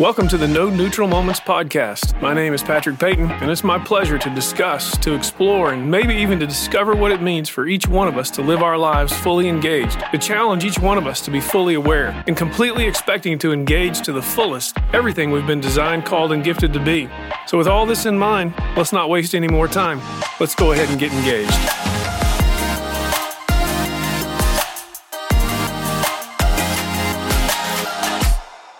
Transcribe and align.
Welcome 0.00 0.26
to 0.26 0.36
the 0.36 0.48
No 0.48 0.68
Neutral 0.68 1.06
Moments 1.06 1.38
podcast. 1.38 2.20
My 2.20 2.34
name 2.34 2.52
is 2.52 2.64
Patrick 2.64 2.98
Payton, 2.98 3.30
and 3.30 3.48
it's 3.48 3.62
my 3.62 3.78
pleasure 3.78 4.18
to 4.18 4.34
discuss, 4.34 4.98
to 4.98 5.14
explore, 5.14 5.72
and 5.72 5.88
maybe 5.88 6.14
even 6.14 6.40
to 6.40 6.48
discover 6.48 6.96
what 6.96 7.12
it 7.12 7.22
means 7.22 7.48
for 7.48 7.68
each 7.68 7.86
one 7.86 8.08
of 8.08 8.18
us 8.18 8.28
to 8.32 8.42
live 8.42 8.60
our 8.60 8.76
lives 8.76 9.12
fully 9.12 9.48
engaged, 9.48 10.00
to 10.10 10.18
challenge 10.18 10.64
each 10.64 10.80
one 10.80 10.98
of 10.98 11.06
us 11.06 11.20
to 11.20 11.30
be 11.30 11.40
fully 11.40 11.74
aware, 11.74 12.24
and 12.26 12.36
completely 12.36 12.88
expecting 12.88 13.38
to 13.38 13.52
engage 13.52 14.02
to 14.02 14.10
the 14.10 14.20
fullest 14.20 14.76
everything 14.92 15.30
we've 15.30 15.46
been 15.46 15.60
designed, 15.60 16.04
called, 16.04 16.32
and 16.32 16.42
gifted 16.42 16.72
to 16.72 16.80
be. 16.80 17.08
So, 17.46 17.56
with 17.56 17.68
all 17.68 17.86
this 17.86 18.04
in 18.04 18.18
mind, 18.18 18.52
let's 18.76 18.92
not 18.92 19.08
waste 19.08 19.32
any 19.32 19.46
more 19.46 19.68
time. 19.68 20.00
Let's 20.40 20.56
go 20.56 20.72
ahead 20.72 20.90
and 20.90 20.98
get 20.98 21.12
engaged. 21.12 21.52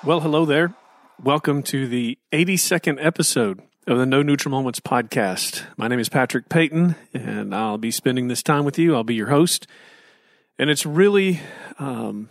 Well, 0.03 0.19
hello 0.19 0.45
there. 0.45 0.75
Welcome 1.23 1.63
to 1.65 1.87
the 1.87 2.19
82nd 2.33 2.99
episode 3.01 3.63
of 3.87 3.99
the 3.99 4.05
No 4.05 4.23
Neutral 4.23 4.51
Moments 4.51 4.81
podcast. 4.81 5.65
My 5.77 5.87
name 5.87 6.01
is 6.01 6.09
Patrick 6.09 6.49
Payton, 6.49 6.97
and 7.15 7.55
I'll 7.55 7.79
be 7.79 7.93
spending 7.93 8.27
this 8.29 8.43
time 8.43 8.65
with 8.65 8.79
you. 8.79 8.95
I'll 8.95 9.05
be 9.05 9.15
your 9.15 9.29
host. 9.29 9.67
And 10.59 10.69
it's 10.69 10.85
really 10.85 11.41
um, 11.79 12.29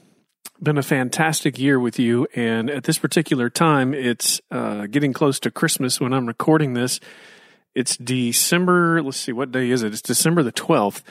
been 0.61 0.77
a 0.77 0.83
fantastic 0.83 1.57
year 1.57 1.79
with 1.79 1.97
you. 1.97 2.27
And 2.35 2.69
at 2.69 2.83
this 2.83 2.99
particular 2.99 3.49
time, 3.49 3.93
it's 3.93 4.41
uh, 4.51 4.85
getting 4.87 5.13
close 5.13 5.39
to 5.39 5.49
Christmas 5.49 6.01
when 6.01 6.13
I'm 6.13 6.27
recording 6.27 6.73
this. 6.73 6.99
It's 7.73 7.95
December, 7.95 9.01
let's 9.01 9.17
see, 9.17 9.31
what 9.31 9.51
day 9.51 9.71
is 9.71 9.81
it? 9.81 9.93
It's 9.93 10.01
December 10.01 10.43
the 10.43 10.51
12th 10.51 11.03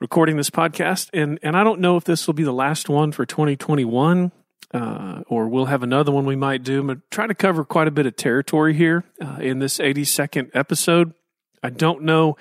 recording 0.00 0.36
this 0.36 0.50
podcast 0.50 1.10
and 1.12 1.40
and 1.42 1.56
I 1.56 1.64
don't 1.64 1.80
know 1.80 1.96
if 1.96 2.04
this 2.04 2.28
will 2.28 2.34
be 2.34 2.44
the 2.44 2.52
last 2.52 2.88
one 2.88 3.10
for 3.10 3.26
2021 3.26 4.30
uh, 4.72 5.22
or 5.28 5.48
we'll 5.48 5.66
have 5.66 5.82
another 5.82 6.12
one 6.12 6.26
we 6.26 6.36
might 6.36 6.62
do. 6.62 6.82
But 6.82 7.10
try 7.10 7.26
to 7.26 7.34
cover 7.34 7.64
quite 7.64 7.88
a 7.88 7.92
bit 7.92 8.06
of 8.06 8.16
territory 8.16 8.74
here 8.74 9.04
uh, 9.20 9.38
in 9.40 9.58
this 9.58 9.78
82nd 9.78 10.50
episode. 10.54 11.14
I 11.62 11.70
don't 11.70 12.02
know 12.02 12.36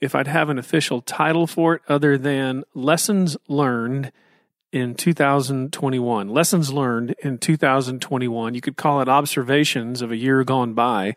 if 0.00 0.14
I'd 0.14 0.28
have 0.28 0.48
an 0.48 0.58
official 0.58 1.02
title 1.02 1.46
for 1.46 1.74
it 1.74 1.82
other 1.88 2.16
than 2.16 2.64
Lessons 2.74 3.36
Learned 3.48 4.12
in 4.72 4.94
2021. 4.94 6.28
Lessons 6.28 6.72
Learned 6.72 7.14
in 7.22 7.38
2021. 7.38 8.54
You 8.54 8.60
could 8.60 8.76
call 8.76 9.00
it 9.00 9.08
Observations 9.08 10.02
of 10.02 10.10
a 10.10 10.16
Year 10.16 10.44
Gone 10.44 10.74
By. 10.74 11.14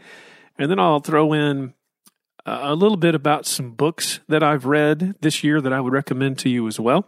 And 0.58 0.70
then 0.70 0.80
I'll 0.80 1.00
throw 1.00 1.34
in 1.34 1.74
a 2.46 2.76
little 2.76 2.98
bit 2.98 3.14
about 3.16 3.46
some 3.46 3.72
books 3.72 4.20
that 4.28 4.42
I've 4.42 4.66
read 4.66 5.16
this 5.22 5.44
year 5.44 5.62
that 5.62 5.74
I 5.74 5.80
would 5.80 5.94
recommend 5.94 6.40
to 6.40 6.50
you 6.50 6.68
as 6.68 6.80
well. 6.80 7.08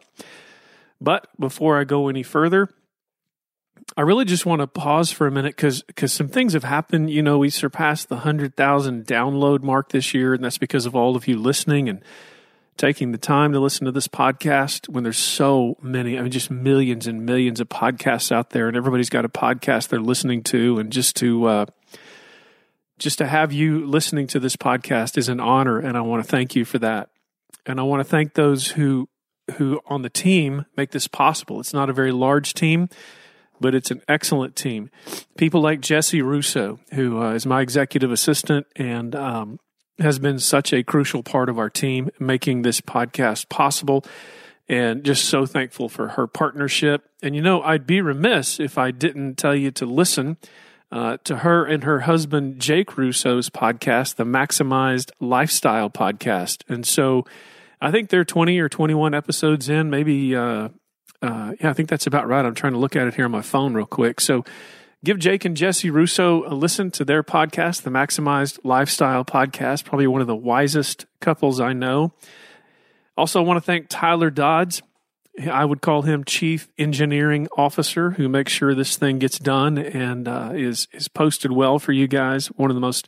But 1.02 1.28
before 1.40 1.80
I 1.80 1.84
go 1.84 2.08
any 2.08 2.24
further, 2.24 2.70
I 3.98 4.02
really 4.02 4.26
just 4.26 4.46
want 4.46 4.62
to 4.62 4.68
pause 4.68 5.12
for 5.12 5.28
a 5.28 5.32
minute 5.32 5.56
because 5.56 5.84
because 5.84 6.14
some 6.14 6.28
things 6.28 6.54
have 6.54 6.64
happened. 6.64 7.10
You 7.10 7.22
know, 7.22 7.38
we 7.38 7.50
surpassed 7.50 8.10
the 8.10 8.18
hundred 8.18 8.56
thousand 8.56 9.06
download 9.06 9.62
mark 9.62 9.90
this 9.90 10.14
year, 10.14 10.34
and 10.34 10.44
that's 10.44 10.58
because 10.58 10.86
of 10.86 10.96
all 10.96 11.16
of 11.16 11.28
you 11.28 11.38
listening 11.38 11.90
and 11.90 12.02
taking 12.78 13.12
the 13.12 13.18
time 13.18 13.52
to 13.54 13.60
listen 13.60 13.86
to 13.86 13.92
this 13.92 14.08
podcast. 14.08 14.90
When 14.90 15.04
there's 15.04 15.18
so 15.18 15.78
many, 15.82 16.18
I 16.18 16.22
mean, 16.22 16.32
just 16.32 16.50
millions 16.50 17.08
and 17.08 17.26
millions 17.26 17.60
of 17.60 17.70
podcasts 17.70 18.32
out 18.32 18.52
there, 18.52 18.68
and 18.68 18.78
everybody's 18.78 19.10
got 19.10 19.26
a 19.26 19.30
podcast 19.30 19.90
they're 19.90 20.00
listening 20.00 20.44
to, 20.44 20.80
and 20.80 20.92
just 20.92 21.16
to 21.18 21.46
uh, 21.46 21.66
just 23.00 23.18
to 23.18 23.28
have 23.28 23.52
you 23.52 23.86
listening 23.86 24.28
to 24.28 24.40
this 24.40 24.56
podcast 24.56 25.18
is 25.18 25.30
an 25.30 25.40
honor, 25.40 25.80
and 25.80 25.98
I 25.98 26.02
want 26.02 26.24
to 26.24 26.30
thank 26.30 26.56
you 26.56 26.66
for 26.66 26.80
that. 26.80 27.10
And 27.66 27.80
I 27.80 27.84
want 27.84 28.02
to 28.02 28.10
thank 28.10 28.34
those 28.34 28.72
who 28.72 29.10
who 29.58 29.82
on 29.88 30.04
the 30.04 30.10
team 30.10 30.66
make 30.78 30.92
this 30.92 31.08
possible. 31.08 31.60
It's 31.60 31.74
not 31.74 31.90
a 31.90 31.94
very 31.94 32.12
large 32.12 32.54
team 32.54 32.88
but 33.60 33.76
it's 33.76 33.92
an 33.92 34.02
excellent 34.08 34.56
team. 34.56 34.90
People 35.38 35.62
like 35.62 35.82
Jesse 35.82 36.22
Russo, 36.22 36.80
who 36.94 37.22
uh, 37.22 37.34
is 37.34 37.46
my 37.46 37.62
executive 37.62 38.12
assistant 38.12 38.68
and 38.76 39.16
um, 39.16 39.60
has 40.00 40.20
been 40.20 40.40
such 40.40 40.74
a 40.74 40.84
crucial 40.84 41.24
part 41.24 41.50
of 41.50 41.58
our 41.58 41.70
team 41.70 42.10
making 42.20 42.62
this 42.62 42.82
podcast 42.82 43.50
possible. 43.50 44.04
And 44.70 45.04
just 45.04 45.26
so 45.26 45.46
thankful 45.46 45.90
for 45.90 46.10
her 46.10 46.26
partnership. 46.26 47.10
And 47.22 47.36
you 47.36 47.42
know, 47.42 47.62
I'd 47.62 47.86
be 47.86 48.02
remiss 48.02 48.60
if 48.60 48.78
I 48.78 48.92
didn't 48.92 49.36
tell 49.36 49.56
you 49.56 49.72
to 49.72 49.86
listen 49.86 50.38
uh, 50.94 51.18
to 51.26 51.38
her 51.38 51.66
and 51.66 51.84
her 51.84 52.02
husband, 52.02 52.60
Jake 52.60 52.98
Russo's 52.98 53.50
podcast, 53.50 54.16
the 54.16 54.24
Maximized 54.24 55.12
Lifestyle 55.20 55.90
Podcast. 55.90 56.64
And 56.70 56.86
so 56.86 57.26
I 57.82 57.92
think 57.92 58.10
they're 58.10 58.24
20 58.24 58.58
or 58.60 58.70
21 58.70 59.14
episodes 59.14 59.68
in, 59.68 59.90
maybe 59.90 60.36
uh, 60.36 60.70
uh, 61.24 61.54
yeah, 61.60 61.70
I 61.70 61.74
think 61.74 61.88
that's 61.88 62.06
about 62.06 62.28
right. 62.28 62.46
I'm 62.46 62.54
trying 62.54 62.74
to 62.74 62.80
look 62.80 62.98
at 62.98 63.08
it 63.08 63.14
here 63.14 63.26
on 63.26 63.32
my 63.32 63.42
phone 63.42 63.74
real 63.74 63.86
quick. 63.86 64.20
So 64.20 64.44
give 65.06 65.18
Jake 65.18 65.46
and 65.46 65.56
Jesse 65.56 65.90
Russo 65.90 66.46
a 66.46 66.54
listen 66.54 66.92
to 66.92 67.06
their 67.06 67.24
podcast, 67.24 67.84
the 67.84 67.90
Maximized 67.90 68.60
Lifestyle 68.66 69.24
Podcast, 69.24 69.86
probably 69.86 70.06
one 70.06 70.20
of 70.20 70.28
the 70.28 70.36
wisest 70.36 71.06
couples 71.22 71.62
I 71.62 71.72
know. 71.72 72.12
Also, 73.18 73.42
I 73.42 73.46
want 73.46 73.58
to 73.58 73.66
thank 73.66 73.88
Tyler 73.88 74.30
Dodds. 74.30 74.82
I 75.50 75.64
would 75.64 75.82
call 75.82 76.02
him 76.02 76.26
Chief 76.26 76.68
Engineering 76.78 77.48
Officer, 77.58 78.12
who 78.12 78.28
makes 78.28 78.52
sure 78.52 78.76
this 78.76 78.98
thing 78.98 79.18
gets 79.18 79.40
done 79.40 79.78
and 79.78 80.28
uh, 80.28 80.52
is 80.54 80.90
is 80.92 81.08
posted 81.08 81.54
well 81.54 81.80
for 81.80 81.94
you 81.94 82.08
guys. 82.08 82.48
One 82.48 82.70
of 82.70 82.76
the 82.76 82.82
most 82.82 83.08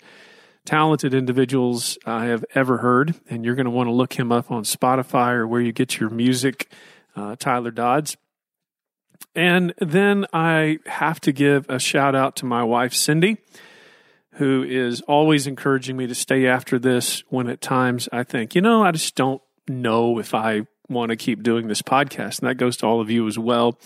talented 0.63 1.13
individuals 1.13 1.97
I 2.05 2.25
have 2.25 2.45
ever 2.55 2.77
heard, 2.77 3.13
and 3.29 3.43
you're 3.43 3.55
going 3.55 3.65
to 3.65 3.71
want 3.71 3.87
to 3.87 3.93
look 3.93 4.13
him 4.13 4.31
up 4.31 4.51
on 4.51 4.63
Spotify 4.63 5.33
or 5.33 5.45
where 5.45 5.61
you 5.61 5.73
get 5.73 5.99
your 5.99 6.09
music 6.09 6.71
uh, 7.15 7.35
Tyler 7.37 7.71
Dodds. 7.71 8.17
And 9.35 9.73
then 9.79 10.25
I 10.33 10.79
have 10.85 11.19
to 11.21 11.31
give 11.31 11.69
a 11.69 11.79
shout 11.79 12.15
out 12.15 12.35
to 12.37 12.45
my 12.45 12.63
wife, 12.63 12.93
Cindy, 12.93 13.37
who 14.33 14.63
is 14.63 15.01
always 15.01 15.47
encouraging 15.47 15.97
me 15.97 16.07
to 16.07 16.15
stay 16.15 16.47
after 16.47 16.79
this 16.79 17.23
when 17.29 17.49
at 17.49 17.61
times 17.61 18.07
I 18.11 18.23
think, 18.23 18.55
you 18.55 18.61
know, 18.61 18.83
I 18.83 18.91
just 18.91 19.15
don't 19.15 19.41
know 19.67 20.19
if 20.19 20.33
I 20.33 20.61
want 20.87 21.09
to 21.09 21.15
keep 21.15 21.43
doing 21.43 21.67
this 21.67 21.81
podcast. 21.81 22.39
And 22.39 22.49
that 22.49 22.55
goes 22.55 22.77
to 22.77 22.85
all 22.85 23.01
of 23.01 23.09
you 23.09 23.27
as 23.27 23.39
well 23.39 23.79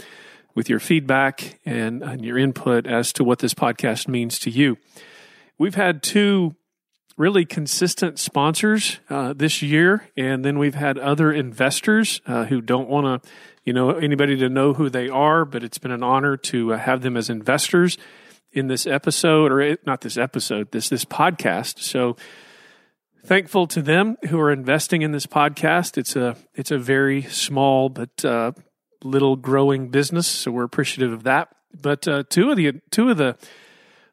with 0.56 0.70
your 0.70 0.80
feedback 0.80 1.60
and, 1.66 2.04
and 2.04 2.26
your 2.26 2.38
input 2.38 2.86
as 2.86 3.14
to 3.14 3.24
what 3.24 3.40
this 3.40 3.54
podcast 3.54 4.08
means 4.08 4.40
to 4.40 4.50
you. 4.50 4.78
We've 5.58 5.76
had 5.76 6.04
two 6.04 6.56
really 7.20 7.44
consistent 7.44 8.18
sponsors 8.18 9.02
uh, 9.10 9.34
this 9.34 9.62
year, 9.62 10.10
and 10.16 10.44
then 10.44 10.58
we've 10.58 10.74
had 10.74 10.98
other 10.98 11.34
investors 11.34 12.22
uh, 12.26 12.46
who 12.46 12.62
don't 12.62 12.88
want 12.88 13.22
to, 13.22 13.30
you 13.66 13.74
know, 13.74 13.92
anybody 13.92 14.38
to 14.38 14.48
know 14.48 14.74
who 14.74 14.90
they 14.90 15.10
are. 15.10 15.44
But 15.44 15.62
it's 15.64 15.78
been 15.78 15.92
an 15.92 16.02
honor 16.02 16.38
to 16.38 16.74
uh, 16.74 16.78
have 16.78 17.02
them 17.02 17.18
as 17.18 17.30
investors 17.30 17.98
in 18.54 18.68
this 18.68 18.88
episode, 18.88 19.52
or 19.52 19.78
not 19.86 20.00
this 20.00 20.18
episode, 20.18 20.72
this 20.72 20.88
this 20.88 21.04
podcast. 21.04 21.80
So 21.80 22.16
thankful 23.26 23.68
to 23.68 23.82
them 23.82 24.16
who 24.30 24.40
are 24.40 24.52
investing 24.52 25.02
in 25.02 25.12
this 25.12 25.26
podcast. 25.26 25.98
It's 25.98 26.16
a 26.16 26.38
it's 26.56 26.72
a 26.72 26.80
very 26.80 27.24
small 27.24 27.90
but 27.90 28.24
uh, 28.24 28.54
little 29.04 29.36
growing 29.36 29.90
business, 29.90 30.26
so 30.26 30.52
we're 30.52 30.64
appreciative 30.64 31.12
of 31.12 31.24
that. 31.24 31.50
But 31.80 32.08
uh, 32.08 32.24
two 32.30 32.50
of 32.50 32.56
the 32.56 32.80
two 32.92 33.10
of 33.10 33.18
the 33.18 33.36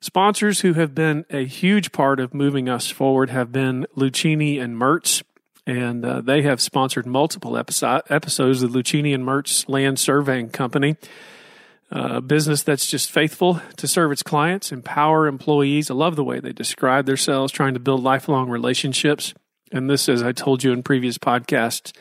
Sponsors 0.01 0.61
who 0.61 0.75
have 0.75 0.95
been 0.95 1.25
a 1.31 1.45
huge 1.47 1.93
part 1.93 2.21
of 2.21 2.34
moving 2.34 2.69
us 2.69 2.91
forward 2.91 3.31
have 3.31 3.51
been 3.51 3.87
Luchini 3.97 4.61
and 4.61 4.77
Mertz, 4.77 5.23
and 5.67 6.05
uh, 6.05 6.21
they 6.21 6.43
have 6.43 6.61
sponsored 6.61 7.07
multiple 7.07 7.57
episode, 7.57 8.03
episodes 8.09 8.62
of 8.62 8.71
Luchini 8.71 9.15
and 9.15 9.25
Mertz 9.25 9.69
Land 9.69 9.99
Surveying 9.99 10.51
Company, 10.51 10.97
a 11.91 12.21
business 12.21 12.62
that's 12.62 12.87
just 12.87 13.11
faithful 13.11 13.61
to 13.77 13.89
serve 13.89 14.12
its 14.12 14.23
clients, 14.23 14.71
empower 14.71 15.27
employees. 15.27 15.91
I 15.91 15.95
love 15.95 16.17
the 16.17 16.25
way 16.25 16.41
they 16.41 16.53
describe 16.53 17.07
themselves, 17.07 17.53
trying 17.53 17.75
to 17.75 17.81
build 17.81 18.03
lifelong 18.03 18.51
relationships. 18.51 19.34
And 19.73 19.89
this, 19.89 20.09
as 20.09 20.23
I 20.23 20.33
told 20.33 20.63
you 20.63 20.73
in 20.73 20.83
previous 20.83 21.19
podcasts, 21.19 21.93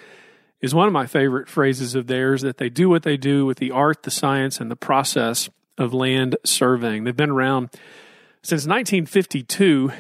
is 0.61 0.75
one 0.75 0.87
of 0.87 0.93
my 0.93 1.05
favorite 1.05 1.47
phrases 1.47 1.95
of 1.95 2.07
theirs 2.07 2.41
that 2.41 2.57
they 2.57 2.69
do 2.69 2.89
what 2.89 3.03
they 3.03 3.17
do 3.17 3.45
with 3.45 3.57
the 3.57 3.71
art, 3.71 4.03
the 4.03 4.11
science, 4.11 4.59
and 4.59 4.69
the 4.69 4.75
process 4.75 5.49
of 5.77 5.93
land 5.93 6.37
surveying. 6.43 7.03
They've 7.03 7.15
been 7.15 7.29
around 7.29 7.69
since 8.41 8.65
1952 8.67 9.91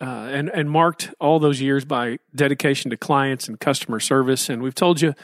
uh, 0.00 0.04
and, 0.04 0.48
and 0.50 0.70
marked 0.70 1.14
all 1.20 1.38
those 1.38 1.60
years 1.60 1.84
by 1.84 2.18
dedication 2.34 2.90
to 2.90 2.96
clients 2.96 3.48
and 3.48 3.58
customer 3.58 4.00
service. 4.00 4.48
And 4.48 4.62
we've 4.62 4.74
told 4.74 5.00
you 5.00 5.14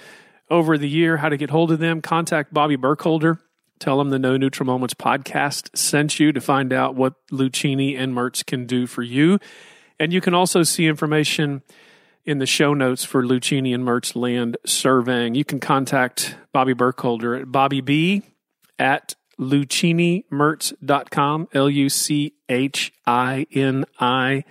over 0.48 0.78
the 0.78 0.88
year 0.88 1.18
how 1.18 1.28
to 1.28 1.36
get 1.36 1.50
hold 1.50 1.72
of 1.72 1.78
them. 1.78 2.00
Contact 2.00 2.54
Bobby 2.54 2.76
Burkholder. 2.76 3.38
Tell 3.78 3.98
them 3.98 4.10
the 4.10 4.18
No 4.18 4.36
Neutral 4.36 4.66
Moments 4.66 4.94
podcast 4.94 5.76
sent 5.76 6.20
you 6.20 6.32
to 6.32 6.40
find 6.40 6.72
out 6.72 6.94
what 6.94 7.14
Luchini 7.32 7.98
and 7.98 8.14
Mertz 8.14 8.44
can 8.44 8.66
do 8.66 8.86
for 8.86 9.02
you. 9.02 9.38
And 9.98 10.12
you 10.12 10.20
can 10.20 10.34
also 10.34 10.62
see 10.62 10.86
information 10.86 11.62
in 12.24 12.38
the 12.38 12.46
show 12.46 12.74
notes 12.74 13.04
for 13.04 13.22
Luchini 13.22 13.74
and 13.74 13.84
Mertz 13.84 14.14
land 14.14 14.58
surveying. 14.66 15.34
You 15.34 15.44
can 15.44 15.60
contact 15.60 16.36
Bobby 16.52 16.74
Burkholder 16.74 17.34
at 17.34 17.50
Bobby 17.50 17.80
B 17.80 18.22
at 18.78 19.14
luchinimertz.com, 19.40 21.48
L 21.52 21.70
U 21.70 21.88
C 21.88 22.34
H 22.48 22.92
I 23.06 23.46
N 23.52 23.84
I 23.98 24.44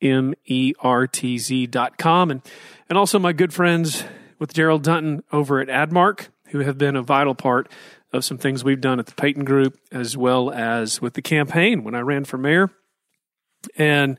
M 0.00 0.34
E 0.46 0.72
R 0.80 1.06
T 1.06 1.38
Z.com. 1.38 2.30
And, 2.30 2.42
and 2.88 2.98
also 2.98 3.18
my 3.18 3.32
good 3.32 3.52
friends 3.52 4.04
with 4.38 4.54
Darrell 4.54 4.78
Dutton 4.78 5.22
over 5.30 5.60
at 5.60 5.68
AdMarc, 5.68 6.28
who 6.46 6.60
have 6.60 6.78
been 6.78 6.96
a 6.96 7.02
vital 7.02 7.34
part 7.34 7.70
of 8.12 8.24
some 8.24 8.38
things 8.38 8.64
we've 8.64 8.80
done 8.80 8.98
at 8.98 9.06
the 9.06 9.14
Payton 9.14 9.44
Group, 9.44 9.78
as 9.92 10.16
well 10.16 10.50
as 10.50 11.00
with 11.00 11.14
the 11.14 11.22
campaign 11.22 11.84
when 11.84 11.94
I 11.94 12.00
ran 12.00 12.24
for 12.24 12.38
mayor. 12.38 12.70
And 13.76 14.18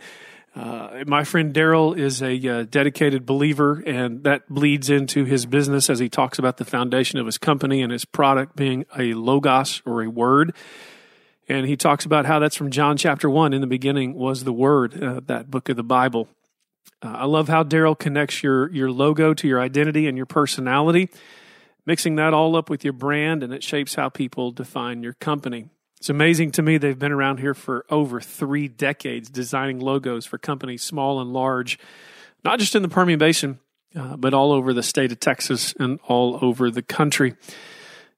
uh, 0.54 1.04
my 1.08 1.24
friend 1.24 1.54
Darrell 1.54 1.94
is 1.94 2.22
a 2.22 2.48
uh, 2.48 2.64
dedicated 2.64 3.26
believer, 3.26 3.82
and 3.86 4.24
that 4.26 4.50
bleeds 4.50 4.90
into 4.90 5.24
his 5.24 5.46
business 5.46 5.90
as 5.90 6.00
he 6.00 6.10
talks 6.10 6.38
about 6.38 6.58
the 6.58 6.66
foundation 6.66 7.20
of 7.20 7.26
his 7.26 7.38
company 7.38 7.82
and 7.82 7.92
his 7.92 8.04
product 8.04 8.56
being 8.58 8.86
a 8.98 9.14
logos 9.14 9.82
or 9.86 10.02
a 10.02 10.10
word. 10.10 10.54
And 11.48 11.66
he 11.66 11.78
talks 11.78 12.06
about 12.06 12.26
how 12.26 12.40
that's 12.40 12.56
from 12.56 12.70
John 12.70 12.98
chapter 12.98 13.30
1. 13.30 13.54
In 13.54 13.62
the 13.62 13.68
beginning 13.68 14.14
was 14.14 14.44
the 14.44 14.54
Word, 14.54 15.02
uh, 15.02 15.22
that 15.26 15.50
book 15.50 15.70
of 15.70 15.76
the 15.76 15.84
Bible. 15.84 16.28
Uh, 17.02 17.10
I 17.10 17.26
love 17.26 17.48
how 17.48 17.64
Darrell 17.64 17.96
connects 17.96 18.44
your, 18.44 18.70
your 18.72 18.92
logo 18.92 19.34
to 19.34 19.48
your 19.48 19.60
identity 19.60 20.08
and 20.08 20.18
your 20.18 20.26
personality, 20.26 21.10
mixing 21.86 22.16
that 22.16 22.34
all 22.34 22.56
up 22.56 22.70
with 22.70 22.84
your 22.84 22.94
brand, 22.94 23.42
and 23.42 23.54
it 23.54 23.64
shapes 23.64 23.96
how 23.96 24.10
people 24.10 24.52
define 24.52 25.02
your 25.02 25.14
company. 25.14 25.70
It's 26.02 26.10
amazing 26.10 26.50
to 26.54 26.64
me 26.64 26.80
they've 26.80 26.98
been 26.98 27.12
around 27.12 27.42
here 27.42 27.54
for 27.54 27.86
over 27.88 28.20
three 28.20 28.68
decades 28.68 29.30
designing 29.30 29.80
logos 29.80 30.26
for 30.26 30.40
companies 30.40 30.82
small 30.82 31.22
and 31.22 31.32
large, 31.32 31.78
not 32.44 32.58
just 32.58 32.74
in 32.74 32.82
the 32.82 32.90
Permian 32.90 33.20
Basin, 33.20 33.60
uh, 33.96 34.18
but 34.18 34.34
all 34.34 34.52
over 34.52 34.74
the 34.74 34.82
state 34.82 35.12
of 35.12 35.20
Texas 35.20 35.76
and 35.80 36.00
all 36.08 36.40
over 36.42 36.72
the 36.72 36.82
country. 36.82 37.36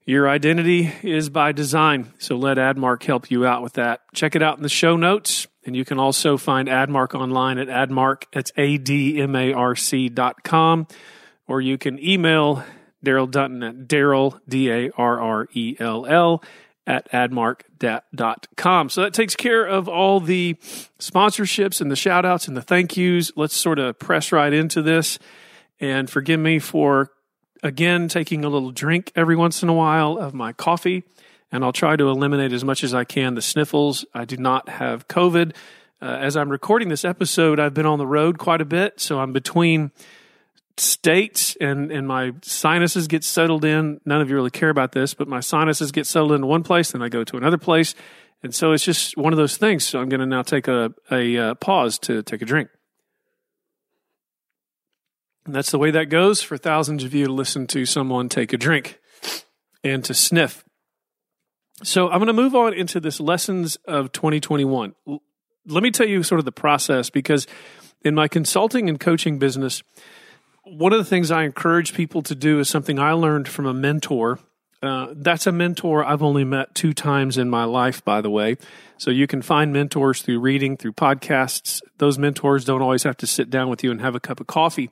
Your 0.06 0.30
identity 0.30 0.94
is 1.04 1.28
by 1.30 1.52
design, 1.52 2.14
so 2.20 2.38
let 2.38 2.56
AdMarc 2.56 3.04
help 3.04 3.30
you 3.30 3.46
out 3.46 3.62
with 3.62 3.74
that. 3.74 4.00
Check 4.14 4.38
it 4.38 4.42
out 4.42 4.56
in 4.56 4.64
the 4.64 4.70
show 4.70 4.96
notes, 4.96 5.48
and 5.66 5.76
you 5.76 5.84
can 5.84 6.00
also 6.00 6.38
find 6.38 6.70
AdMarc 6.70 7.14
online 7.14 7.58
at 7.58 7.68
AdMarc, 7.68 8.28
that's 8.32 8.54
A-D-M-A-R-C 8.56 10.08
dot 10.08 10.42
com, 10.46 10.88
or 11.50 11.60
you 11.60 11.78
can 11.78 12.02
email 12.02 12.64
Darrell 13.04 13.28
Dutton 13.28 13.62
at 13.62 13.90
Darrell, 13.90 14.40
D-A-R-R-E-L-L, 14.48 16.44
at 16.86 17.10
admarc.com. 17.12 18.90
So 18.90 19.02
that 19.02 19.14
takes 19.14 19.36
care 19.36 19.66
of 19.66 19.88
all 19.88 20.20
the 20.20 20.56
sponsorships 21.00 21.80
and 21.80 21.90
the 21.90 21.96
shout 21.96 22.26
outs 22.26 22.48
and 22.48 22.58
the 22.58 22.62
thank 22.62 22.98
yous. 22.98 23.32
Let's 23.36 23.56
sort 23.56 23.80
of 23.80 24.00
press 24.00 24.32
right 24.32 24.52
into 24.52 24.82
this. 24.82 25.18
And 25.80 26.10
forgive 26.10 26.40
me 26.40 26.60
for, 26.60 27.12
again, 27.62 28.08
taking 28.08 28.44
a 28.46 28.50
little 28.50 28.72
drink 28.72 29.12
every 29.16 29.36
once 29.36 29.64
in 29.64 29.70
a 29.70 29.74
while 29.74 30.18
of 30.18 30.34
my 30.34 30.54
coffee. 30.54 31.04
And 31.52 31.64
I'll 31.64 31.74
try 31.74 31.96
to 31.96 32.10
eliminate 32.10 32.52
as 32.52 32.64
much 32.64 32.84
as 32.84 32.94
I 32.94 33.04
can 33.04 33.36
the 33.36 33.42
sniffles. 33.42 34.06
I 34.14 34.26
do 34.26 34.38
not 34.38 34.70
have 34.70 35.08
COVID. 35.08 35.56
Uh, 36.02 36.06
as 36.06 36.36
I'm 36.36 36.50
recording 36.50 36.90
this 36.90 37.06
episode, 37.06 37.60
I've 37.60 37.74
been 37.74 37.86
on 37.86 37.98
the 37.98 38.08
road 38.08 38.38
quite 38.38 38.60
a 38.60 38.66
bit. 38.66 39.00
So 39.00 39.20
I'm 39.20 39.32
between 39.32 39.92
states 40.78 41.56
and 41.62 41.92
and 41.92 42.08
my 42.08 42.32
sinuses 42.42 43.08
get 43.08 43.24
settled 43.24 43.64
in. 43.64 44.00
None 44.06 44.22
of 44.22 44.30
you 44.30 44.36
really 44.36 44.50
care 44.50 44.70
about 44.70 44.92
this 44.92 45.14
but 45.14 45.28
my 45.28 45.40
sinuses 45.40 45.92
get 45.92 46.08
settled 46.08 46.32
in 46.32 46.46
one 46.48 46.64
place 46.64 46.92
then 46.92 47.02
i 47.02 47.10
go 47.10 47.24
to 47.24 47.38
another 47.38 47.58
place. 47.58 47.96
And 48.42 48.54
so 48.54 48.74
it's 48.74 48.84
just 48.84 49.16
one 49.16 49.32
of 49.32 49.38
those 49.38 49.58
things. 49.58 49.86
So 49.86 50.00
i'm 50.00 50.10
going 50.10 50.20
to 50.20 50.26
now 50.26 50.42
take 50.42 50.68
a, 50.68 50.94
a 51.12 51.38
uh, 51.38 51.54
pause 51.56 52.00
to 52.00 52.24
take 52.24 52.42
a 52.42 52.46
drink. 52.46 52.70
And 55.46 55.54
that's 55.54 55.72
the 55.72 55.78
way 55.78 55.92
that 55.92 56.06
goes 56.06 56.42
for 56.42 56.58
thousands 56.58 57.04
of 57.04 57.14
you 57.14 57.28
to 57.28 57.34
listen 57.34 57.68
to 57.68 57.86
someone 57.86 58.30
take 58.30 58.54
a 58.54 58.58
drink 58.58 59.00
and 59.84 60.04
to 60.06 60.14
sniff. 60.14 60.64
So 61.84 62.10
i'm 62.10 62.18
going 62.18 62.28
to 62.28 62.34
move 62.34 62.56
on 62.56 62.74
into 62.74 63.00
this 63.00 63.20
lessons 63.20 63.78
of 63.86 64.12
2021 64.12 64.96
let 65.68 65.84
me 65.84 65.92
tell 65.92 66.08
you 66.08 66.24
sort 66.24 66.40
of 66.40 66.46
the 66.46 66.52
process 66.52 67.10
because 67.10 67.48
in 68.04 68.16
my 68.16 68.28
consulting 68.28 68.90
and 68.90 69.00
coaching 69.00 69.40
business 69.40 69.84
one 70.64 70.94
of 70.94 71.00
the 71.00 71.06
things 71.06 71.32
I 71.32 71.44
encourage 71.44 71.94
people 71.94 72.22
to 72.24 72.36
do 72.36 72.60
is 72.60 72.70
something 72.70 73.00
I 73.00 73.12
learned 73.14 73.48
from 73.48 73.66
a 73.66 73.74
mentor. 73.74 74.40
Uh, 74.82 75.08
that's 75.16 75.48
a 75.48 75.52
mentor 75.52 76.04
I've 76.04 76.24
only 76.24 76.44
met 76.44 76.76
two 76.76 76.94
times 76.94 77.38
in 77.38 77.50
my 77.50 77.64
life, 77.64 78.04
by 78.04 78.22
the 78.22 78.30
way. 78.30 78.58
So 78.98 79.12
you 79.12 79.28
can 79.28 79.42
find 79.42 79.72
mentors 79.72 80.22
through 80.22 80.40
reading, 80.40 80.78
through 80.78 80.94
podcasts. 80.94 81.82
Those 81.98 82.18
mentors 82.18 82.66
don't 82.66 82.82
always 82.82 83.04
have 83.04 83.18
to 83.18 83.28
sit 83.28 83.50
down 83.50 83.70
with 83.70 83.84
you 83.84 83.92
and 83.92 84.02
have 84.02 84.16
a 84.16 84.20
cup 84.20 84.40
of 84.40 84.48
coffee. 84.48 84.90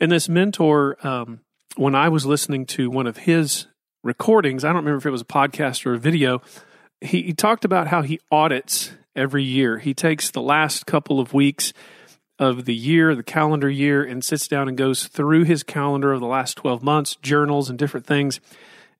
And 0.00 0.10
this 0.10 0.28
mentor, 0.28 0.96
um, 1.06 1.40
when 1.76 1.94
I 1.94 2.08
was 2.08 2.26
listening 2.26 2.66
to 2.66 2.90
one 2.90 3.06
of 3.06 3.18
his 3.18 3.66
recordings, 4.02 4.64
I 4.64 4.68
don't 4.68 4.78
remember 4.78 4.98
if 4.98 5.06
it 5.06 5.10
was 5.10 5.20
a 5.20 5.26
podcast 5.26 5.86
or 5.86 5.94
a 5.94 5.98
video, 5.98 6.42
he, 7.00 7.22
he 7.22 7.32
talked 7.32 7.64
about 7.64 7.88
how 7.88 8.02
he 8.02 8.20
audits 8.30 8.92
every 9.14 9.44
year. 9.44 9.78
He 9.78 9.94
takes 9.94 10.30
the 10.30 10.42
last 10.42 10.86
couple 10.86 11.20
of 11.20 11.32
weeks 11.32 11.72
of 12.40 12.64
the 12.64 12.74
year, 12.74 13.14
the 13.14 13.22
calendar 13.22 13.68
year, 13.68 14.02
and 14.02 14.24
sits 14.24 14.48
down 14.48 14.66
and 14.66 14.76
goes 14.76 15.06
through 15.06 15.44
his 15.44 15.62
calendar 15.62 16.12
of 16.12 16.20
the 16.20 16.26
last 16.26 16.56
12 16.56 16.82
months, 16.82 17.16
journals 17.16 17.68
and 17.68 17.78
different 17.78 18.06
things, 18.06 18.40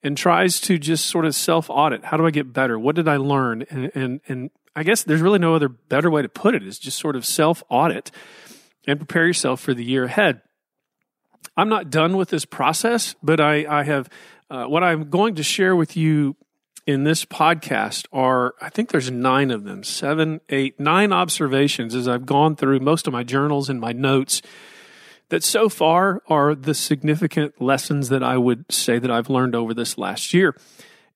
and 0.02 0.16
tries 0.16 0.60
to 0.60 0.78
just 0.78 1.06
sort 1.06 1.24
of 1.24 1.34
self 1.34 1.70
audit. 1.70 2.04
How 2.04 2.18
do 2.18 2.26
I 2.26 2.30
get 2.30 2.52
better? 2.52 2.78
What 2.78 2.96
did 2.96 3.08
I 3.08 3.16
learn? 3.16 3.64
And, 3.70 3.90
and, 3.94 4.20
and 4.28 4.50
I 4.76 4.82
guess 4.82 5.02
there's 5.02 5.22
really 5.22 5.38
no 5.38 5.54
other 5.54 5.70
better 5.70 6.10
way 6.10 6.20
to 6.20 6.28
put 6.28 6.54
it 6.54 6.66
is 6.66 6.78
just 6.78 6.98
sort 6.98 7.16
of 7.16 7.24
self 7.24 7.62
audit 7.70 8.10
and 8.86 9.00
prepare 9.00 9.26
yourself 9.26 9.60
for 9.60 9.72
the 9.72 9.84
year 9.84 10.04
ahead. 10.04 10.42
I'm 11.56 11.70
not 11.70 11.88
done 11.88 12.18
with 12.18 12.28
this 12.28 12.44
process, 12.44 13.14
but 13.22 13.40
I, 13.40 13.64
I 13.66 13.84
have 13.84 14.10
uh, 14.50 14.66
what 14.66 14.84
I'm 14.84 15.08
going 15.08 15.36
to 15.36 15.42
share 15.42 15.74
with 15.74 15.96
you 15.96 16.36
in 16.86 17.04
this 17.04 17.24
podcast 17.24 18.06
are, 18.12 18.54
I 18.60 18.68
think 18.68 18.90
there's 18.90 19.10
nine 19.10 19.50
of 19.50 19.64
them, 19.64 19.82
seven, 19.84 20.40
eight, 20.48 20.80
nine 20.80 21.12
observations 21.12 21.94
as 21.94 22.08
I've 22.08 22.26
gone 22.26 22.56
through 22.56 22.80
most 22.80 23.06
of 23.06 23.12
my 23.12 23.22
journals 23.22 23.68
and 23.68 23.80
my 23.80 23.92
notes 23.92 24.42
that 25.28 25.44
so 25.44 25.68
far 25.68 26.22
are 26.28 26.54
the 26.54 26.74
significant 26.74 27.60
lessons 27.60 28.08
that 28.08 28.22
I 28.22 28.36
would 28.36 28.64
say 28.70 28.98
that 28.98 29.10
I've 29.10 29.30
learned 29.30 29.54
over 29.54 29.72
this 29.72 29.96
last 29.96 30.34
year. 30.34 30.56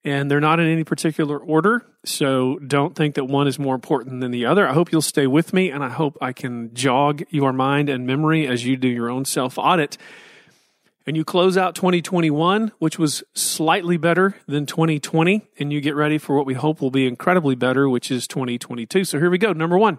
And 0.06 0.30
they're 0.30 0.40
not 0.40 0.60
in 0.60 0.66
any 0.66 0.84
particular 0.84 1.38
order, 1.38 1.82
so 2.04 2.58
don't 2.58 2.94
think 2.94 3.14
that 3.14 3.24
one 3.24 3.48
is 3.48 3.58
more 3.58 3.74
important 3.74 4.20
than 4.20 4.32
the 4.32 4.44
other. 4.44 4.68
I 4.68 4.74
hope 4.74 4.92
you'll 4.92 5.00
stay 5.00 5.26
with 5.26 5.54
me, 5.54 5.70
and 5.70 5.82
I 5.82 5.88
hope 5.88 6.18
I 6.20 6.34
can 6.34 6.74
jog 6.74 7.22
your 7.30 7.54
mind 7.54 7.88
and 7.88 8.06
memory 8.06 8.46
as 8.46 8.66
you 8.66 8.76
do 8.76 8.86
your 8.86 9.10
own 9.10 9.24
self 9.24 9.56
audit 9.56 9.96
and 11.06 11.16
you 11.16 11.24
close 11.24 11.56
out 11.56 11.74
2021, 11.74 12.72
which 12.78 12.98
was 12.98 13.22
slightly 13.34 13.96
better 13.96 14.36
than 14.46 14.66
2020, 14.66 15.46
and 15.58 15.72
you 15.72 15.80
get 15.80 15.94
ready 15.94 16.18
for 16.18 16.36
what 16.36 16.46
we 16.46 16.54
hope 16.54 16.80
will 16.80 16.90
be 16.90 17.06
incredibly 17.06 17.54
better, 17.54 17.88
which 17.88 18.10
is 18.10 18.26
2022. 18.26 19.04
So 19.04 19.18
here 19.18 19.30
we 19.30 19.38
go. 19.38 19.52
Number 19.52 19.76
one, 19.76 19.98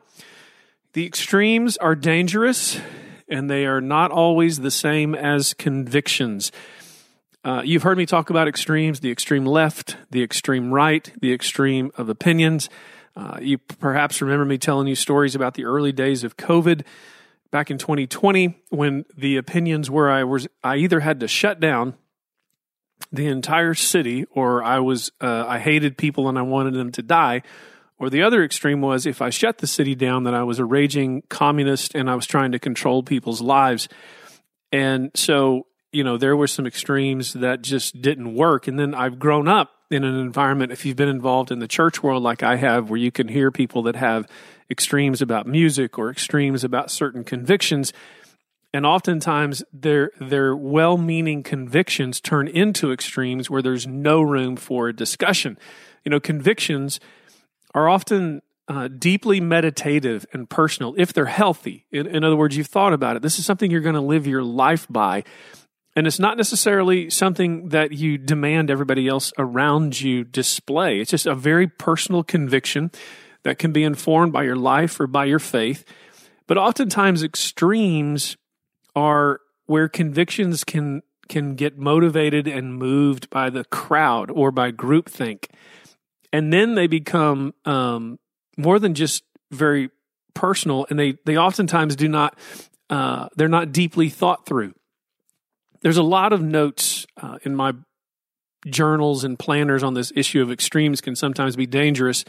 the 0.94 1.06
extremes 1.06 1.78
are 1.78 1.96
dangerous, 1.96 2.80
and 3.28 3.50
they 3.50 3.66
are 3.66 3.82
not 3.82 4.12
always 4.12 4.60
the 4.60 4.72
same 4.72 5.14
as 5.14 5.54
convictions. 5.54 6.52
Uh, 7.44 7.62
you've 7.64 7.84
heard 7.84 7.98
me 7.98 8.08
talk 8.08 8.32
about 8.32 8.48
extremes 8.48 9.02
the 9.02 9.12
extreme 9.12 9.46
left, 9.46 9.98
the 10.10 10.24
extreme 10.24 10.74
right, 10.74 11.12
the 11.22 11.32
extreme 11.32 11.92
of 11.96 12.10
opinions. 12.10 12.70
Uh, 13.16 13.38
you 13.40 13.60
perhaps 13.60 14.22
remember 14.22 14.44
me 14.44 14.58
telling 14.58 14.88
you 14.88 14.96
stories 14.96 15.36
about 15.36 15.54
the 15.54 15.64
early 15.64 15.92
days 15.92 16.24
of 16.24 16.38
COVID 16.38 16.84
back 17.56 17.72
in 17.72 17.78
2020 17.78 18.54
when 18.68 19.06
the 19.16 19.38
opinions 19.38 19.90
were 19.90 20.12
I 20.12 20.26
was 20.26 20.46
I 20.62 20.76
either 20.76 21.00
had 21.00 21.22
to 21.22 21.28
shut 21.30 21.62
down 21.62 21.94
the 23.14 23.28
entire 23.28 23.74
city 23.74 24.26
or 24.32 24.62
I 24.62 24.80
was 24.80 25.14
uh, 25.22 25.46
I 25.48 25.60
hated 25.60 25.98
people 25.98 26.28
and 26.28 26.38
I 26.38 26.42
wanted 26.42 26.74
them 26.74 26.92
to 26.92 27.02
die. 27.02 27.44
Or 27.98 28.10
the 28.10 28.24
other 28.24 28.44
extreme 28.44 28.82
was 28.82 29.06
if 29.06 29.22
I 29.22 29.30
shut 29.30 29.60
the 29.60 29.68
city 29.68 29.96
down 29.96 30.26
that 30.26 30.34
I 30.34 30.44
was 30.44 30.60
a 30.60 30.66
raging 30.66 31.24
communist 31.30 31.96
and 31.96 32.10
I 32.10 32.16
was 32.16 32.28
trying 32.28 32.52
to 32.52 32.60
control 32.60 33.04
people's 33.04 33.42
lives. 33.42 33.88
And 34.74 35.12
so 35.16 35.68
you 35.94 36.04
know 36.04 36.18
there 36.18 36.36
were 36.36 36.48
some 36.48 36.68
extremes 36.68 37.32
that 37.36 37.62
just 37.62 38.02
didn't 38.02 38.36
work. 38.36 38.68
And 38.68 38.78
then 38.78 38.94
I've 38.94 39.18
grown 39.18 39.48
up 39.48 39.72
in 39.90 40.04
an 40.04 40.20
environment 40.20 40.74
if 40.74 40.86
you've 40.86 40.98
been 40.98 41.08
involved 41.08 41.52
in 41.52 41.60
the 41.60 41.70
church 41.70 42.04
world 42.04 42.22
like 42.22 42.44
I 42.44 42.58
have 42.58 42.90
where 42.90 43.00
you 43.00 43.14
can 43.14 43.30
hear 43.30 43.50
people 43.50 43.84
that 43.84 43.96
have 43.96 44.28
extremes 44.70 45.22
about 45.22 45.48
music 45.48 45.98
or 45.98 46.10
extremes 46.10 46.64
about 46.64 46.92
certain 46.92 47.24
convictions. 47.24 47.94
And 48.74 48.86
oftentimes 48.86 49.64
their 49.72 50.12
their 50.20 50.56
well-meaning 50.56 51.44
convictions 51.44 52.20
turn 52.20 52.48
into 52.48 52.92
extremes 52.92 53.50
where 53.50 53.62
there's 53.62 53.88
no 53.88 54.22
room 54.22 54.58
for 54.58 54.92
discussion. 54.92 55.58
You 56.04 56.10
know, 56.10 56.20
convictions 56.20 57.00
are 57.74 57.88
often 57.88 58.42
uh, 58.68 58.88
deeply 58.88 59.40
meditative 59.40 60.26
and 60.34 60.50
personal 60.50 60.94
if 60.98 61.14
they're 61.14 61.26
healthy. 61.26 61.86
In, 61.92 62.08
in 62.08 62.24
other 62.24 62.36
words, 62.36 62.58
you've 62.58 62.68
thought 62.68 62.94
about 62.94 63.16
it. 63.16 63.22
This 63.22 63.40
is 63.40 63.46
something 63.46 63.72
you're 63.72 63.82
going 63.82 63.96
to 63.96 64.02
live 64.02 64.28
your 64.28 64.44
life 64.44 64.88
by. 64.90 65.24
And 65.96 66.08
it's 66.08 66.20
not 66.20 66.36
necessarily 66.36 67.10
something 67.10 67.70
that 67.70 67.94
you 67.94 68.18
demand 68.18 68.70
everybody 68.70 69.08
else 69.08 69.32
around 69.38 70.02
you 70.02 70.26
display. 70.26 71.00
It's 71.00 71.12
just 71.12 71.26
a 71.26 71.36
very 71.36 71.68
personal 71.68 72.24
conviction 72.24 72.92
that 73.46 73.60
can 73.60 73.72
be 73.72 73.84
informed 73.84 74.34
by 74.34 74.44
your 74.44 74.56
life 74.56 75.00
or 75.00 75.08
by 75.08 75.24
your 75.24 75.40
faith. 75.40 75.86
But 76.48 76.58
oftentimes 76.58 77.24
extremes 77.24 78.36
are 78.96 79.40
where 79.68 79.88
convictions 79.88 80.64
can 80.64 81.02
can 81.30 81.56
get 81.56 81.78
motivated 81.78 82.48
and 82.48 82.76
moved 82.76 83.30
by 83.30 83.50
the 83.50 83.64
crowd 83.64 84.30
or 84.30 84.52
by 84.52 84.72
groupthink. 84.72 85.46
And 86.32 86.54
then 86.54 86.76
they 86.76 86.86
become 86.86 87.54
um, 87.66 88.20
more 88.58 88.78
than 88.78 88.94
just 88.94 89.24
very 89.52 89.90
personal 90.36 90.86
and 90.90 91.00
they, 91.00 91.18
they 91.26 91.38
oftentimes 91.38 91.96
do 91.96 92.08
not 92.08 92.38
uh, 92.90 93.30
they're 93.36 93.48
not 93.48 93.72
deeply 93.72 94.10
thought 94.10 94.46
through. 94.46 94.74
There's 95.82 95.98
a 95.98 96.04
lot 96.04 96.34
of 96.34 96.42
notes 96.42 97.06
uh, 97.22 97.38
in 97.44 97.56
my 97.56 97.74
journals 98.68 99.24
and 99.24 99.38
planners 99.38 99.84
on 99.84 99.94
this 99.94 100.12
issue 100.16 100.42
of 100.42 100.52
extremes 100.52 101.02
can 101.02 101.16
sometimes 101.16 101.56
be 101.56 101.66
dangerous, 101.66 102.26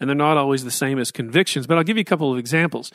and 0.00 0.08
they're 0.08 0.16
not 0.16 0.36
always 0.36 0.64
the 0.64 0.70
same 0.70 0.98
as 0.98 1.10
convictions. 1.10 1.66
But 1.66 1.76
I'll 1.78 1.84
give 1.84 1.96
you 1.96 2.02
a 2.02 2.04
couple 2.04 2.32
of 2.32 2.38
examples. 2.38 2.90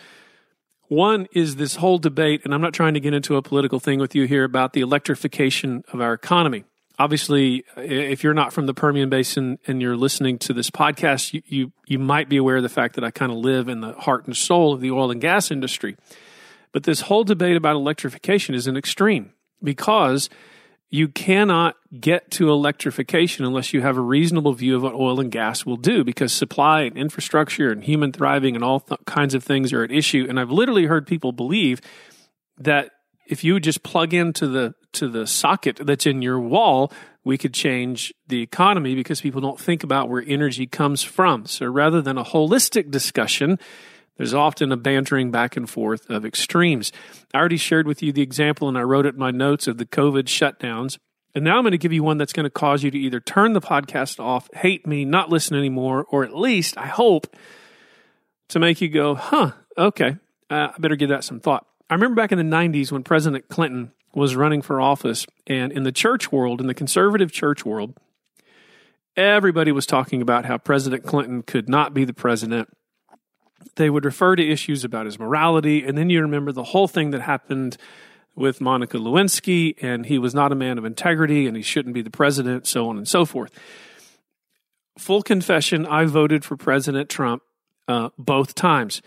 One 0.87 1.27
is 1.31 1.55
this 1.55 1.75
whole 1.75 1.97
debate, 1.97 2.41
and 2.43 2.53
I'm 2.53 2.61
not 2.61 2.73
trying 2.73 2.93
to 2.95 2.99
get 2.99 3.13
into 3.13 3.37
a 3.37 3.41
political 3.41 3.79
thing 3.79 3.99
with 3.99 4.13
you 4.13 4.25
here 4.25 4.43
about 4.43 4.73
the 4.73 4.81
electrification 4.81 5.83
of 5.93 6.01
our 6.01 6.13
economy. 6.13 6.63
Obviously, 6.97 7.65
if 7.75 8.23
you're 8.23 8.33
not 8.33 8.53
from 8.53 8.67
the 8.67 8.73
Permian 8.73 9.09
Basin 9.09 9.59
and 9.67 9.81
you're 9.81 9.97
listening 9.97 10.37
to 10.39 10.53
this 10.53 10.69
podcast, 10.69 11.33
you, 11.33 11.41
you, 11.45 11.71
you 11.87 11.99
might 11.99 12.29
be 12.29 12.37
aware 12.37 12.57
of 12.57 12.63
the 12.63 12.69
fact 12.69 12.95
that 12.95 13.03
I 13.03 13.11
kind 13.11 13.31
of 13.31 13.39
live 13.39 13.67
in 13.67 13.81
the 13.81 13.93
heart 13.93 14.25
and 14.27 14.37
soul 14.37 14.73
of 14.73 14.81
the 14.81 14.91
oil 14.91 15.11
and 15.11 15.19
gas 15.19 15.51
industry. 15.51 15.97
But 16.71 16.83
this 16.83 17.01
whole 17.01 17.23
debate 17.23 17.57
about 17.57 17.75
electrification 17.75 18.55
is 18.55 18.67
an 18.67 18.77
extreme 18.77 19.33
because 19.61 20.29
you 20.95 21.09
cannot 21.09 21.75
get 21.99 22.31
to 22.31 22.49
electrification 22.49 23.43
unless 23.43 23.73
you 23.73 23.81
have 23.81 23.97
a 23.97 24.01
reasonable 24.01 24.53
view 24.53 24.77
of 24.77 24.83
what 24.83 24.93
oil 24.93 25.19
and 25.19 25.29
gas 25.29 25.65
will 25.65 25.75
do 25.75 26.03
because 26.03 26.31
supply 26.31 26.81
and 26.81 26.97
infrastructure 26.97 27.69
and 27.69 27.83
human 27.83 28.13
thriving 28.13 28.55
and 28.55 28.63
all 28.63 28.79
th- 28.79 28.99
kinds 29.05 29.33
of 29.33 29.43
things 29.43 29.73
are 29.73 29.83
at 29.83 29.91
issue. 29.91 30.25
And 30.29 30.39
I've 30.39 30.51
literally 30.51 30.85
heard 30.85 31.05
people 31.05 31.33
believe 31.33 31.81
that 32.57 32.91
if 33.27 33.43
you 33.43 33.59
just 33.59 33.83
plug 33.83 34.13
into 34.13 34.47
the 34.47 34.73
to 34.93 35.09
the 35.09 35.27
socket 35.27 35.81
that's 35.83 36.05
in 36.05 36.21
your 36.21 36.39
wall 36.39 36.91
we 37.25 37.37
could 37.37 37.53
change 37.53 38.13
the 38.27 38.41
economy 38.41 38.95
because 38.95 39.19
people 39.19 39.41
don't 39.41 39.59
think 39.59 39.83
about 39.83 40.07
where 40.07 40.23
energy 40.25 40.67
comes 40.67 41.01
from. 41.01 41.45
So 41.47 41.65
rather 41.65 41.99
than 42.01 42.19
a 42.19 42.23
holistic 42.23 42.91
discussion 42.91 43.57
there's 44.17 44.33
often 44.33 44.71
a 44.71 44.77
bantering 44.77 45.31
back 45.31 45.57
and 45.57 45.69
forth 45.69 46.09
of 46.09 46.25
extremes. 46.25 46.91
I 47.33 47.39
already 47.39 47.57
shared 47.57 47.87
with 47.87 48.01
you 48.01 48.13
the 48.13 48.21
example, 48.21 48.67
and 48.67 48.77
I 48.77 48.81
wrote 48.81 49.05
it 49.05 49.15
in 49.15 49.19
my 49.19 49.31
notes 49.31 49.67
of 49.67 49.77
the 49.77 49.85
COVID 49.85 50.23
shutdowns. 50.23 50.97
And 51.33 51.43
now 51.43 51.57
I'm 51.57 51.63
going 51.63 51.73
to 51.73 51.77
give 51.77 51.91
you 51.91 52.01
one 52.01 52.17
that's 52.17 52.31
going 52.31 52.45
to 52.45 52.49
cause 52.49 52.81
you 52.81 52.91
to 52.91 52.97
either 52.97 53.19
turn 53.19 53.51
the 53.51 53.61
podcast 53.61 54.21
off, 54.21 54.49
hate 54.53 54.87
me, 54.87 55.03
not 55.03 55.29
listen 55.29 55.57
anymore, 55.57 56.05
or 56.09 56.23
at 56.23 56.35
least, 56.35 56.77
I 56.77 56.87
hope, 56.87 57.35
to 58.49 58.59
make 58.59 58.79
you 58.79 58.87
go, 58.87 59.15
huh, 59.15 59.51
okay, 59.77 60.15
uh, 60.49 60.69
I 60.73 60.79
better 60.79 60.95
give 60.95 61.09
that 61.09 61.25
some 61.25 61.41
thought. 61.41 61.67
I 61.89 61.95
remember 61.95 62.15
back 62.15 62.31
in 62.31 62.37
the 62.37 62.55
90s 62.55 62.91
when 62.91 63.03
President 63.03 63.49
Clinton 63.49 63.91
was 64.13 64.35
running 64.35 64.61
for 64.61 64.79
office, 64.79 65.27
and 65.45 65.73
in 65.73 65.83
the 65.83 65.91
church 65.91 66.31
world, 66.31 66.61
in 66.61 66.67
the 66.67 66.73
conservative 66.73 67.33
church 67.33 67.65
world, 67.65 67.99
everybody 69.17 69.73
was 69.73 69.85
talking 69.85 70.21
about 70.21 70.45
how 70.45 70.57
President 70.57 71.03
Clinton 71.03 71.43
could 71.43 71.67
not 71.67 71.93
be 71.93 72.05
the 72.05 72.13
president 72.13 72.69
they 73.75 73.89
would 73.89 74.05
refer 74.05 74.35
to 74.35 74.43
issues 74.47 74.83
about 74.83 75.05
his 75.05 75.19
morality. 75.19 75.83
And 75.83 75.97
then 75.97 76.09
you 76.09 76.21
remember 76.21 76.51
the 76.51 76.63
whole 76.63 76.87
thing 76.87 77.11
that 77.11 77.21
happened 77.21 77.77
with 78.35 78.59
Monica 78.59 78.97
Lewinsky, 78.97 79.75
and 79.81 80.05
he 80.05 80.17
was 80.17 80.35
not 80.35 80.51
a 80.51 80.55
man 80.55 80.77
of 80.77 80.85
integrity 80.85 81.47
and 81.47 81.55
he 81.55 81.63
shouldn't 81.63 81.95
be 81.95 82.01
the 82.01 82.09
president, 82.09 82.67
so 82.67 82.89
on 82.89 82.97
and 82.97 83.07
so 83.07 83.25
forth. 83.25 83.51
Full 84.97 85.21
confession, 85.21 85.85
I 85.85 86.05
voted 86.05 86.45
for 86.45 86.55
President 86.55 87.09
Trump 87.09 87.43
uh, 87.87 88.09
both 88.17 88.55
times. 88.55 89.01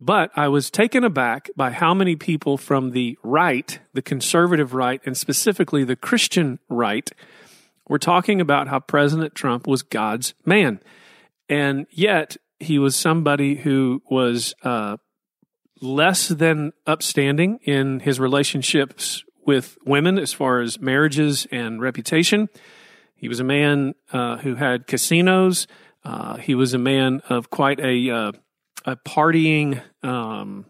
But 0.00 0.30
I 0.36 0.48
was 0.48 0.70
taken 0.70 1.04
aback 1.04 1.50
by 1.56 1.70
how 1.70 1.94
many 1.94 2.16
people 2.16 2.56
from 2.56 2.90
the 2.90 3.18
right, 3.22 3.78
the 3.92 4.02
conservative 4.02 4.74
right, 4.74 5.00
and 5.04 5.16
specifically 5.16 5.84
the 5.84 5.96
Christian 5.96 6.58
right, 6.68 7.10
were 7.88 7.98
talking 7.98 8.40
about 8.40 8.68
how 8.68 8.80
President 8.80 9.34
Trump 9.34 9.66
was 9.66 9.82
God's 9.82 10.34
man. 10.44 10.80
And 11.48 11.86
yet, 11.90 12.36
he 12.62 12.78
was 12.78 12.96
somebody 12.96 13.56
who 13.56 14.02
was 14.08 14.54
uh, 14.62 14.96
less 15.80 16.28
than 16.28 16.72
upstanding 16.86 17.58
in 17.64 18.00
his 18.00 18.20
relationships 18.20 19.24
with 19.44 19.76
women 19.84 20.18
as 20.18 20.32
far 20.32 20.60
as 20.60 20.80
marriages 20.80 21.46
and 21.50 21.80
reputation. 21.80 22.48
He 23.16 23.28
was 23.28 23.40
a 23.40 23.44
man 23.44 23.94
uh, 24.12 24.38
who 24.38 24.54
had 24.54 24.86
casinos. 24.86 25.66
Uh, 26.04 26.36
he 26.36 26.54
was 26.54 26.74
a 26.74 26.78
man 26.78 27.20
of 27.28 27.50
quite 27.50 27.80
a, 27.80 28.10
uh, 28.10 28.32
a 28.84 28.96
partying 28.96 29.82
um, 30.02 30.66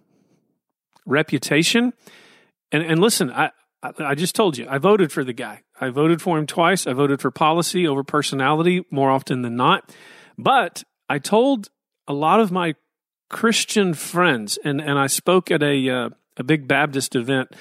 reputation. 1.06 1.92
And, 2.70 2.82
and 2.82 3.00
listen, 3.00 3.30
I, 3.30 3.50
I 3.82 4.14
just 4.14 4.34
told 4.34 4.56
you, 4.56 4.66
I 4.68 4.78
voted 4.78 5.12
for 5.12 5.24
the 5.24 5.32
guy. 5.32 5.62
I 5.80 5.90
voted 5.90 6.22
for 6.22 6.38
him 6.38 6.46
twice. 6.46 6.86
I 6.86 6.92
voted 6.92 7.20
for 7.20 7.30
policy 7.30 7.86
over 7.86 8.04
personality 8.04 8.84
more 8.90 9.10
often 9.10 9.42
than 9.42 9.56
not. 9.56 9.94
But 10.38 10.84
I 11.08 11.18
told 11.18 11.68
a 12.06 12.12
lot 12.12 12.40
of 12.40 12.50
my 12.50 12.74
Christian 13.28 13.94
friends, 13.94 14.58
and, 14.64 14.80
and 14.80 14.98
I 14.98 15.06
spoke 15.06 15.50
at 15.50 15.62
a, 15.62 15.88
uh, 15.88 16.10
a 16.36 16.44
big 16.44 16.68
Baptist 16.68 17.16
event 17.16 17.54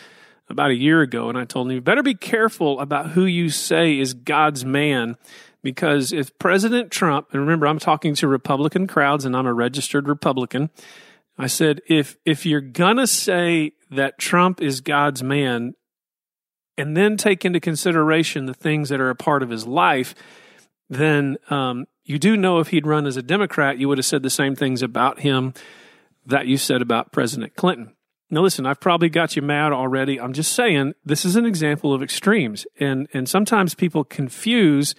about 0.49 0.71
a 0.71 0.75
year 0.75 1.01
ago, 1.01 1.29
and 1.29 1.37
I 1.37 1.45
told 1.45 1.67
them, 1.67 1.75
you 1.75 1.81
better 1.81 2.03
be 2.03 2.13
careful 2.13 2.79
about 2.79 3.11
who 3.11 3.25
you 3.25 3.49
say 3.49 3.97
is 3.97 4.13
God's 4.13 4.65
man, 4.65 5.15
because 5.63 6.11
if 6.11 6.37
President 6.39 6.91
Trump, 6.91 7.27
and 7.31 7.41
remember, 7.41 7.67
I'm 7.67 7.79
talking 7.79 8.15
to 8.15 8.27
Republican 8.27 8.87
crowds, 8.87 9.25
and 9.25 9.35
I'm 9.35 9.45
a 9.45 9.53
registered 9.53 10.07
Republican. 10.07 10.69
I 11.37 11.47
said, 11.47 11.81
if 11.87 12.17
if 12.25 12.45
you're 12.45 12.61
gonna 12.61 13.07
say 13.07 13.73
that 13.89 14.19
Trump 14.19 14.61
is 14.61 14.81
God's 14.81 15.23
man, 15.23 15.75
and 16.77 16.97
then 16.97 17.15
take 17.15 17.45
into 17.45 17.59
consideration 17.59 18.45
the 18.45 18.53
things 18.53 18.89
that 18.89 18.99
are 18.99 19.09
a 19.09 19.15
part 19.15 19.43
of 19.43 19.49
his 19.49 19.65
life, 19.65 20.15
then 20.89 21.37
um, 21.49 21.85
you 22.11 22.19
do 22.19 22.35
know 22.35 22.59
if 22.59 22.67
he'd 22.67 22.85
run 22.85 23.07
as 23.07 23.17
a 23.17 23.21
Democrat, 23.21 23.77
you 23.77 23.87
would 23.87 23.97
have 23.97 24.05
said 24.05 24.21
the 24.21 24.29
same 24.29 24.55
things 24.55 24.81
about 24.81 25.21
him 25.21 25.53
that 26.25 26.45
you 26.45 26.57
said 26.57 26.81
about 26.81 27.11
President 27.11 27.55
Clinton. 27.55 27.95
Now, 28.29 28.41
listen, 28.41 28.65
I've 28.65 28.79
probably 28.79 29.09
got 29.09 29.35
you 29.35 29.41
mad 29.41 29.71
already. 29.71 30.19
I'm 30.19 30.33
just 30.33 30.53
saying 30.53 30.93
this 31.05 31.25
is 31.25 31.35
an 31.35 31.45
example 31.45 31.93
of 31.93 32.03
extremes, 32.03 32.65
and 32.79 33.07
and 33.13 33.27
sometimes 33.27 33.75
people 33.75 34.03
confuse 34.03 34.93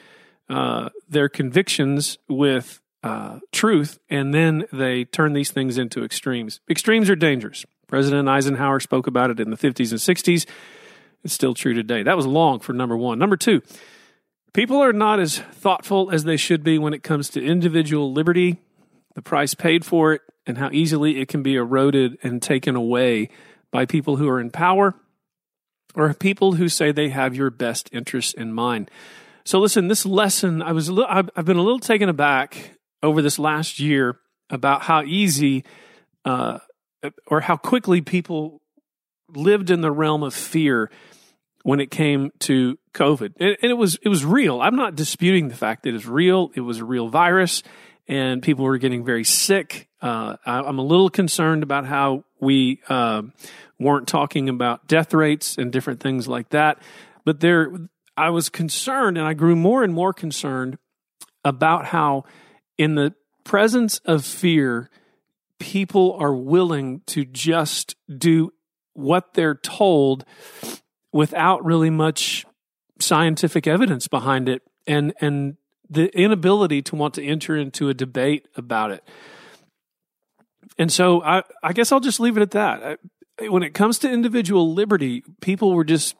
uh, 0.48 0.90
their 1.08 1.28
convictions 1.28 2.18
with 2.28 2.80
uh, 3.02 3.40
truth, 3.50 3.98
and 4.10 4.34
then 4.34 4.64
they 4.72 5.04
turn 5.04 5.32
these 5.32 5.50
things 5.50 5.78
into 5.78 6.04
extremes. 6.04 6.60
Extremes 6.68 7.08
are 7.08 7.16
dangerous. 7.16 7.64
President 7.86 8.28
Eisenhower 8.28 8.80
spoke 8.80 9.06
about 9.06 9.30
it 9.30 9.40
in 9.40 9.50
the 9.50 9.56
50s 9.56 9.90
and 9.90 10.00
60s. 10.00 10.46
It's 11.24 11.34
still 11.34 11.54
true 11.54 11.74
today. 11.74 12.02
That 12.02 12.16
was 12.16 12.26
long 12.26 12.60
for 12.60 12.72
number 12.72 12.96
one. 12.96 13.18
Number 13.18 13.36
two, 13.36 13.62
People 14.54 14.82
are 14.82 14.92
not 14.92 15.18
as 15.18 15.38
thoughtful 15.38 16.10
as 16.10 16.24
they 16.24 16.36
should 16.36 16.62
be 16.62 16.78
when 16.78 16.92
it 16.92 17.02
comes 17.02 17.30
to 17.30 17.42
individual 17.42 18.12
liberty, 18.12 18.58
the 19.14 19.22
price 19.22 19.54
paid 19.54 19.84
for 19.84 20.12
it, 20.12 20.20
and 20.46 20.58
how 20.58 20.70
easily 20.72 21.20
it 21.20 21.28
can 21.28 21.42
be 21.42 21.54
eroded 21.54 22.18
and 22.22 22.42
taken 22.42 22.76
away 22.76 23.30
by 23.70 23.86
people 23.86 24.16
who 24.16 24.28
are 24.28 24.40
in 24.40 24.50
power 24.50 24.94
or 25.94 26.12
people 26.12 26.54
who 26.54 26.68
say 26.68 26.92
they 26.92 27.08
have 27.08 27.34
your 27.34 27.50
best 27.50 27.88
interests 27.92 28.34
in 28.34 28.52
mind. 28.52 28.90
So 29.44 29.58
listen, 29.58 29.88
this 29.88 30.04
lesson, 30.04 30.60
I 30.60 30.72
was 30.72 30.90
little, 30.90 31.10
I've 31.10 31.44
been 31.44 31.56
a 31.56 31.62
little 31.62 31.80
taken 31.80 32.08
aback 32.08 32.78
over 33.02 33.22
this 33.22 33.38
last 33.38 33.80
year 33.80 34.18
about 34.50 34.82
how 34.82 35.02
easy 35.02 35.64
uh, 36.24 36.58
or 37.26 37.40
how 37.40 37.56
quickly 37.56 38.00
people 38.02 38.60
lived 39.28 39.70
in 39.70 39.80
the 39.80 39.90
realm 39.90 40.22
of 40.22 40.34
fear 40.34 40.90
when 41.62 41.80
it 41.80 41.90
came 41.90 42.30
to 42.40 42.78
COVID. 42.94 43.34
And, 43.38 43.56
and, 43.62 43.70
it 43.70 43.76
was 43.76 43.96
it 44.02 44.08
was 44.08 44.24
real. 44.24 44.60
I'm 44.60 44.76
not 44.76 44.94
disputing 44.94 45.48
the 45.48 45.54
fact 45.54 45.84
that 45.84 45.94
it's 45.94 46.06
real. 46.06 46.50
It 46.54 46.60
was 46.60 46.78
a 46.78 46.84
real 46.84 47.08
virus, 47.08 47.62
and 48.08 48.42
people 48.42 48.64
were 48.64 48.78
getting 48.78 49.04
very 49.04 49.24
sick. 49.24 49.88
Uh, 50.00 50.36
I, 50.44 50.68
am 50.68 50.78
a 50.78 50.82
little 50.82 51.10
concerned 51.10 51.62
about 51.62 51.86
how 51.86 52.24
we 52.40 52.80
uh, 52.88 53.22
weren't 53.78 54.08
talking 54.08 54.48
about 54.48 54.88
death 54.88 55.14
rates 55.14 55.56
and 55.58 55.72
different 55.72 56.00
things 56.00 56.26
like 56.26 56.50
that. 56.50 56.82
But 57.24 57.40
there, 57.40 57.70
I 58.16 58.30
was 58.30 58.48
concerned, 58.48 59.16
and 59.16 59.26
I 59.26 59.34
grew 59.34 59.56
more 59.56 59.84
and 59.84 59.94
more 59.94 60.12
concerned 60.12 60.78
about 61.44 61.86
how, 61.86 62.24
in 62.78 62.94
the 62.96 63.14
presence 63.44 63.98
of 64.04 64.24
fear, 64.24 64.90
people 65.58 66.16
are 66.18 66.34
willing 66.34 67.02
to 67.06 67.24
just 67.24 67.94
do 68.18 68.52
what 68.94 69.34
they're 69.34 69.54
told 69.54 70.24
without 71.12 71.64
really 71.64 71.90
much 71.90 72.46
scientific 72.98 73.66
evidence 73.66 74.08
behind 74.08 74.48
it 74.48 74.62
and 74.86 75.12
and 75.20 75.56
the 75.90 76.08
inability 76.18 76.80
to 76.80 76.96
want 76.96 77.14
to 77.14 77.24
enter 77.24 77.54
into 77.56 77.90
a 77.90 77.94
debate 77.94 78.48
about 78.56 78.90
it. 78.90 79.04
And 80.78 80.90
so 80.90 81.22
I, 81.22 81.42
I 81.62 81.74
guess 81.74 81.92
I'll 81.92 82.00
just 82.00 82.18
leave 82.18 82.38
it 82.38 82.42
at 82.42 82.52
that. 82.52 82.98
When 83.40 83.62
it 83.62 83.74
comes 83.74 83.98
to 84.00 84.10
individual 84.10 84.72
liberty, 84.72 85.22
people 85.42 85.74
were 85.74 85.84
just 85.84 86.14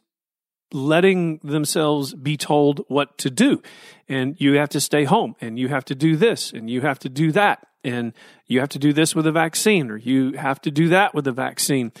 letting 0.71 1.39
themselves 1.43 2.13
be 2.13 2.37
told 2.37 2.83
what 2.87 3.17
to 3.19 3.31
do. 3.31 3.61
And 4.07 4.39
you 4.39 4.53
have 4.57 4.69
to 4.69 4.81
stay 4.81 5.05
home 5.05 5.35
and 5.41 5.57
you 5.57 5.69
have 5.69 5.85
to 5.85 5.95
do 5.95 6.15
this 6.15 6.51
and 6.51 6.69
you 6.69 6.81
have 6.81 6.99
to 6.99 7.09
do 7.09 7.31
that. 7.31 7.67
And 7.83 8.13
you 8.47 8.59
have 8.59 8.69
to 8.69 8.79
do 8.79 8.93
this 8.93 9.15
with 9.15 9.27
a 9.27 9.31
vaccine 9.31 9.89
or 9.89 9.97
you 9.97 10.33
have 10.33 10.61
to 10.61 10.71
do 10.71 10.89
that 10.89 11.13
with 11.13 11.27
a 11.27 11.31
vaccine. 11.31 11.91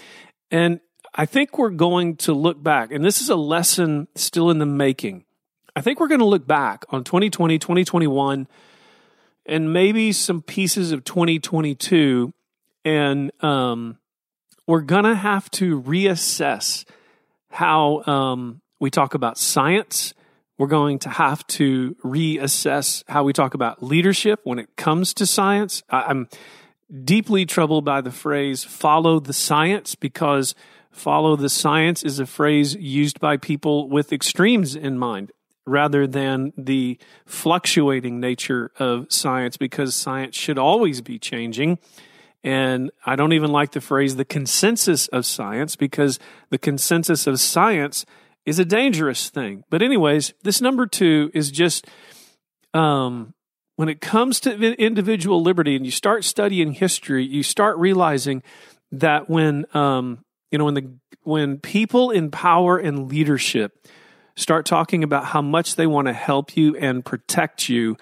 And 0.49 0.79
I 1.15 1.25
think 1.27 1.59
we're 1.59 1.69
going 1.69 2.15
to 2.17 2.33
look 2.33 2.61
back, 2.61 2.91
and 2.91 3.05
this 3.05 3.21
is 3.21 3.29
a 3.29 3.35
lesson 3.35 4.07
still 4.15 4.49
in 4.49 4.57
the 4.57 4.65
making. 4.65 5.25
I 5.75 5.81
think 5.81 5.99
we're 5.99 6.07
going 6.07 6.19
to 6.19 6.25
look 6.25 6.47
back 6.47 6.85
on 6.89 7.03
2020, 7.03 7.59
2021, 7.59 8.47
and 9.45 9.73
maybe 9.73 10.11
some 10.11 10.41
pieces 10.41 10.91
of 10.91 11.03
2022, 11.03 12.33
and 12.83 13.31
um, 13.43 13.99
we're 14.65 14.81
going 14.81 15.03
to 15.03 15.13
have 15.13 15.51
to 15.51 15.81
reassess 15.81 16.83
how 17.51 18.03
um, 18.05 18.61
we 18.79 18.89
talk 18.89 19.13
about 19.13 19.37
science, 19.37 20.15
We're 20.57 20.67
going 20.67 20.99
to 20.99 21.09
have 21.09 21.45
to 21.47 21.95
reassess 22.03 23.03
how 23.07 23.23
we 23.23 23.33
talk 23.33 23.53
about 23.53 23.83
leadership 23.83 24.39
when 24.43 24.57
it 24.57 24.75
comes 24.75 25.13
to 25.15 25.27
science. 25.27 25.83
I'm 25.89 26.27
deeply 27.03 27.45
troubled 27.45 27.85
by 27.85 28.01
the 28.01 28.11
phrase 28.11 28.63
follow 28.63 29.19
the 29.19 29.33
science 29.33 29.95
because 29.95 30.55
follow 30.93 31.35
the 31.35 31.49
science 31.49 32.03
is 32.03 32.19
a 32.19 32.25
phrase 32.25 32.75
used 32.75 33.19
by 33.19 33.37
people 33.37 33.89
with 33.89 34.13
extremes 34.13 34.75
in 34.75 34.97
mind 34.97 35.31
rather 35.65 36.05
than 36.05 36.53
the 36.57 36.97
fluctuating 37.25 38.19
nature 38.19 38.71
of 38.79 39.05
science 39.09 39.57
because 39.57 39.95
science 39.95 40.35
should 40.35 40.59
always 40.59 41.01
be 41.01 41.17
changing. 41.17 41.79
And 42.43 42.91
I 43.05 43.15
don't 43.15 43.33
even 43.33 43.51
like 43.51 43.71
the 43.71 43.81
phrase 43.81 44.15
the 44.15 44.25
consensus 44.25 45.07
of 45.07 45.25
science 45.25 45.75
because 45.75 46.19
the 46.49 46.57
consensus 46.57 47.25
of 47.27 47.39
science 47.39 48.05
is 48.45 48.59
a 48.59 48.65
dangerous 48.65 49.29
thing. 49.29 49.63
But, 49.69 49.81
anyways, 49.81 50.33
this 50.43 50.59
number 50.59 50.85
two 50.85 51.31
is 51.33 51.49
just 51.49 51.87
um, 52.73 53.33
when 53.77 53.87
it 53.87 54.01
comes 54.01 54.41
to 54.41 54.51
individual 54.73 55.41
liberty 55.41 55.77
and 55.77 55.85
you 55.85 55.91
start 55.91 56.25
studying 56.25 56.73
history, 56.73 57.25
you 57.25 57.43
start 57.43 57.77
realizing 57.77 58.43
that 58.91 59.29
when, 59.29 59.65
um, 59.73 60.19
you 60.53 60.59
know, 60.59 60.65
when 60.65 60.75
the 60.75 60.93
when 61.23 61.57
people 61.57 62.11
in 62.11 62.29
power 62.29 62.77
and 62.77 63.09
leadership 63.09 63.87
start 64.35 64.67
talking 64.67 65.03
about 65.03 65.25
how 65.25 65.41
much 65.41 65.77
they 65.77 65.87
want 65.87 66.07
to 66.07 66.13
help 66.13 66.55
you 66.55 66.75
and 66.75 67.03
protect 67.03 67.69
you, 67.69 67.97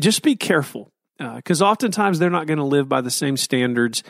just 0.00 0.22
be 0.22 0.34
careful 0.34 0.90
because 1.18 1.60
uh, 1.60 1.66
oftentimes 1.66 2.18
they're 2.18 2.30
not 2.30 2.46
going 2.46 2.58
to 2.58 2.64
live 2.64 2.88
by 2.88 3.02
the 3.02 3.10
same 3.10 3.36
standards 3.36 4.02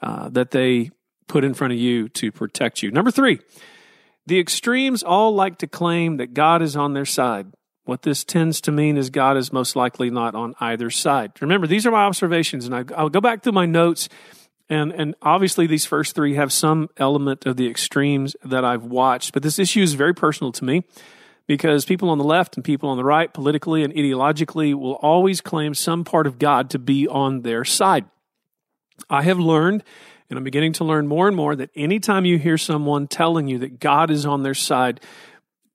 uh, 0.00 0.30
that 0.30 0.52
they 0.52 0.90
put 1.26 1.44
in 1.44 1.52
front 1.52 1.74
of 1.74 1.78
you 1.78 2.08
to 2.08 2.32
protect 2.32 2.82
you. 2.82 2.90
Number 2.90 3.10
three, 3.10 3.40
the 4.26 4.38
extremes 4.38 5.02
all 5.02 5.34
like 5.34 5.58
to 5.58 5.66
claim 5.66 6.16
that 6.16 6.32
God 6.32 6.62
is 6.62 6.76
on 6.76 6.94
their 6.94 7.04
side. 7.04 7.48
What 7.84 8.02
this 8.02 8.24
tends 8.24 8.62
to 8.62 8.72
mean 8.72 8.96
is 8.96 9.10
God 9.10 9.36
is 9.36 9.52
most 9.52 9.76
likely 9.76 10.08
not 10.08 10.34
on 10.34 10.54
either 10.60 10.88
side. 10.88 11.32
Remember, 11.42 11.66
these 11.66 11.86
are 11.86 11.90
my 11.90 12.04
observations, 12.04 12.64
and 12.64 12.74
I, 12.74 12.84
I'll 12.96 13.10
go 13.10 13.20
back 13.20 13.42
through 13.42 13.52
my 13.52 13.66
notes. 13.66 14.08
And, 14.70 14.92
and 14.92 15.14
obviously, 15.22 15.66
these 15.66 15.86
first 15.86 16.14
three 16.14 16.34
have 16.34 16.52
some 16.52 16.90
element 16.98 17.46
of 17.46 17.56
the 17.56 17.68
extremes 17.68 18.36
that 18.44 18.64
I've 18.64 18.84
watched, 18.84 19.32
but 19.32 19.42
this 19.42 19.58
issue 19.58 19.82
is 19.82 19.94
very 19.94 20.14
personal 20.14 20.52
to 20.52 20.64
me 20.64 20.84
because 21.46 21.86
people 21.86 22.10
on 22.10 22.18
the 22.18 22.24
left 22.24 22.56
and 22.56 22.64
people 22.64 22.90
on 22.90 22.98
the 22.98 23.04
right, 23.04 23.32
politically 23.32 23.82
and 23.82 23.94
ideologically, 23.94 24.74
will 24.74 24.96
always 24.96 25.40
claim 25.40 25.72
some 25.72 26.04
part 26.04 26.26
of 26.26 26.38
God 26.38 26.68
to 26.70 26.78
be 26.78 27.08
on 27.08 27.40
their 27.40 27.64
side. 27.64 28.04
I 29.08 29.22
have 29.22 29.38
learned, 29.38 29.82
and 30.28 30.36
I'm 30.36 30.44
beginning 30.44 30.74
to 30.74 30.84
learn 30.84 31.08
more 31.08 31.26
and 31.26 31.36
more, 31.36 31.56
that 31.56 31.70
anytime 31.74 32.26
you 32.26 32.36
hear 32.36 32.58
someone 32.58 33.06
telling 33.06 33.48
you 33.48 33.58
that 33.60 33.80
God 33.80 34.10
is 34.10 34.26
on 34.26 34.42
their 34.42 34.52
side, 34.52 35.00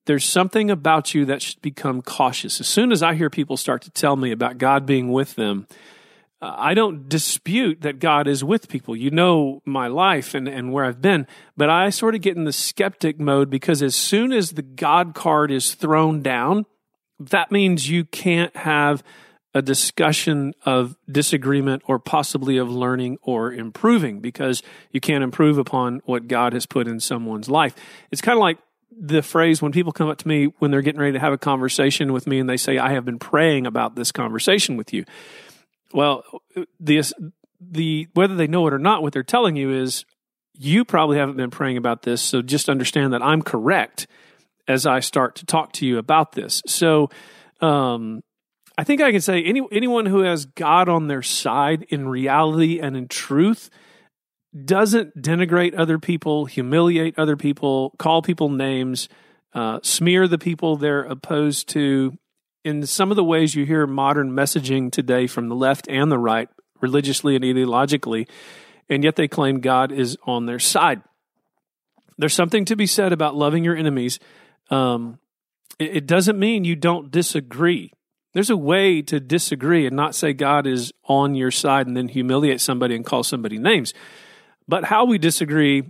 there's 0.05 0.25
something 0.25 0.69
about 0.69 1.15
you 1.15 1.25
that 1.25 1.41
should 1.41 1.61
become 1.63 2.03
cautious. 2.03 2.59
As 2.59 2.67
soon 2.67 2.91
as 2.91 3.01
I 3.01 3.15
hear 3.15 3.31
people 3.31 3.57
start 3.57 3.81
to 3.83 3.89
tell 3.89 4.15
me 4.15 4.31
about 4.31 4.59
God 4.59 4.85
being 4.85 5.11
with 5.11 5.33
them, 5.35 5.65
I 6.43 6.73
don't 6.73 7.07
dispute 7.07 7.81
that 7.81 7.99
God 7.99 8.27
is 8.27 8.43
with 8.43 8.67
people. 8.67 8.95
You 8.95 9.11
know 9.11 9.61
my 9.65 9.87
life 9.87 10.33
and, 10.33 10.47
and 10.47 10.71
where 10.71 10.85
I've 10.85 11.01
been, 11.01 11.27
but 11.55 11.69
I 11.69 11.89
sort 11.89 12.15
of 12.15 12.21
get 12.21 12.35
in 12.35 12.43
the 12.43 12.53
skeptic 12.53 13.19
mode 13.19 13.49
because 13.49 13.81
as 13.81 13.95
soon 13.95 14.33
as 14.33 14.51
the 14.51 14.61
God 14.61 15.15
card 15.15 15.51
is 15.51 15.73
thrown 15.73 16.21
down, 16.21 16.65
that 17.19 17.51
means 17.51 17.89
you 17.89 18.03
can't 18.05 18.55
have 18.57 19.03
a 19.53 19.61
discussion 19.61 20.53
of 20.65 20.97
disagreement 21.09 21.83
or 21.85 21.99
possibly 21.99 22.57
of 22.57 22.69
learning 22.69 23.19
or 23.21 23.53
improving 23.53 24.19
because 24.19 24.63
you 24.91 24.99
can't 24.99 25.23
improve 25.23 25.57
upon 25.57 26.01
what 26.05 26.27
God 26.27 26.53
has 26.53 26.65
put 26.65 26.87
in 26.87 26.99
someone's 26.99 27.49
life. 27.49 27.75
It's 28.11 28.21
kind 28.21 28.37
of 28.37 28.41
like 28.41 28.57
the 28.99 29.21
phrase 29.21 29.61
when 29.61 29.71
people 29.71 29.91
come 29.91 30.09
up 30.09 30.17
to 30.19 30.27
me 30.27 30.45
when 30.59 30.71
they're 30.71 30.81
getting 30.81 30.99
ready 30.99 31.13
to 31.13 31.19
have 31.19 31.33
a 31.33 31.37
conversation 31.37 32.13
with 32.13 32.27
me 32.27 32.39
and 32.39 32.49
they 32.49 32.57
say, 32.57 32.77
I 32.77 32.93
have 32.93 33.05
been 33.05 33.19
praying 33.19 33.67
about 33.67 33.95
this 33.95 34.11
conversation 34.11 34.77
with 34.77 34.93
you. 34.93 35.05
Well, 35.93 36.23
the 36.79 37.03
the 37.61 38.07
whether 38.13 38.35
they 38.35 38.47
know 38.47 38.67
it 38.67 38.73
or 38.73 38.79
not, 38.79 39.01
what 39.01 39.13
they're 39.13 39.23
telling 39.23 39.55
you 39.55 39.71
is 39.71 40.05
you 40.53 40.85
probably 40.85 41.17
haven't 41.17 41.37
been 41.37 41.51
praying 41.51 41.77
about 41.77 42.03
this. 42.03 42.21
So 42.21 42.41
just 42.41 42.69
understand 42.69 43.13
that 43.13 43.21
I'm 43.21 43.41
correct 43.41 44.07
as 44.67 44.85
I 44.85 44.99
start 44.99 45.35
to 45.37 45.45
talk 45.45 45.73
to 45.73 45.85
you 45.85 45.97
about 45.97 46.33
this. 46.33 46.61
So, 46.65 47.09
um, 47.61 48.21
I 48.77 48.83
think 48.83 49.01
I 49.01 49.11
can 49.11 49.21
say 49.21 49.43
any 49.43 49.61
anyone 49.71 50.07
who 50.07 50.21
has 50.21 50.45
God 50.45 50.89
on 50.89 51.07
their 51.07 51.21
side 51.21 51.83
in 51.89 52.07
reality 52.07 52.79
and 52.79 52.97
in 52.97 53.07
truth 53.07 53.69
doesn't 54.65 55.21
denigrate 55.21 55.77
other 55.77 55.99
people, 55.99 56.45
humiliate 56.45 57.17
other 57.17 57.35
people, 57.35 57.93
call 57.97 58.21
people 58.21 58.49
names, 58.49 59.09
uh, 59.53 59.79
smear 59.83 60.27
the 60.27 60.37
people 60.37 60.75
they're 60.77 61.03
opposed 61.03 61.69
to, 61.69 62.17
in 62.63 62.85
some 62.85 63.11
of 63.11 63.17
the 63.17 63.23
ways 63.23 63.55
you 63.55 63.65
hear 63.65 63.85
modern 63.85 64.31
messaging 64.31 64.91
today 64.91 65.27
from 65.27 65.49
the 65.49 65.55
left 65.55 65.87
and 65.89 66.11
the 66.11 66.17
right, 66.17 66.49
religiously 66.81 67.35
and 67.35 67.43
ideologically, 67.43 68.27
and 68.89 69.03
yet 69.03 69.15
they 69.15 69.27
claim 69.27 69.59
God 69.59 69.91
is 69.91 70.17
on 70.25 70.45
their 70.45 70.59
side. 70.59 71.01
There's 72.17 72.33
something 72.33 72.65
to 72.65 72.75
be 72.75 72.85
said 72.85 73.11
about 73.11 73.35
loving 73.35 73.63
your 73.63 73.75
enemies. 73.75 74.19
Um, 74.69 75.19
it, 75.79 75.97
it 75.97 76.07
doesn't 76.07 76.39
mean 76.39 76.63
you 76.63 76.75
don't 76.75 77.11
disagree. 77.11 77.91
There's 78.33 78.49
a 78.49 78.57
way 78.57 79.01
to 79.03 79.19
disagree 79.19 79.85
and 79.85 79.95
not 79.95 80.15
say 80.15 80.33
God 80.33 80.65
is 80.65 80.91
on 81.07 81.35
your 81.35 81.51
side 81.51 81.87
and 81.87 81.95
then 81.95 82.07
humiliate 82.07 82.61
somebody 82.61 82.95
and 82.95 83.05
call 83.05 83.23
somebody 83.23 83.57
names. 83.57 83.93
But 84.67 84.85
how 84.85 85.05
we 85.05 85.17
disagree 85.17 85.83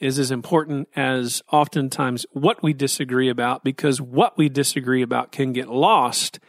is 0.00 0.18
as 0.18 0.30
important 0.30 0.88
as 0.96 1.42
oftentimes 1.52 2.24
what 2.32 2.62
we 2.62 2.72
disagree 2.72 3.28
about 3.28 3.62
because 3.62 4.00
what 4.00 4.36
we 4.38 4.48
disagree 4.48 5.02
about 5.02 5.30
can 5.30 5.52
get 5.52 5.68
lost 5.68 6.40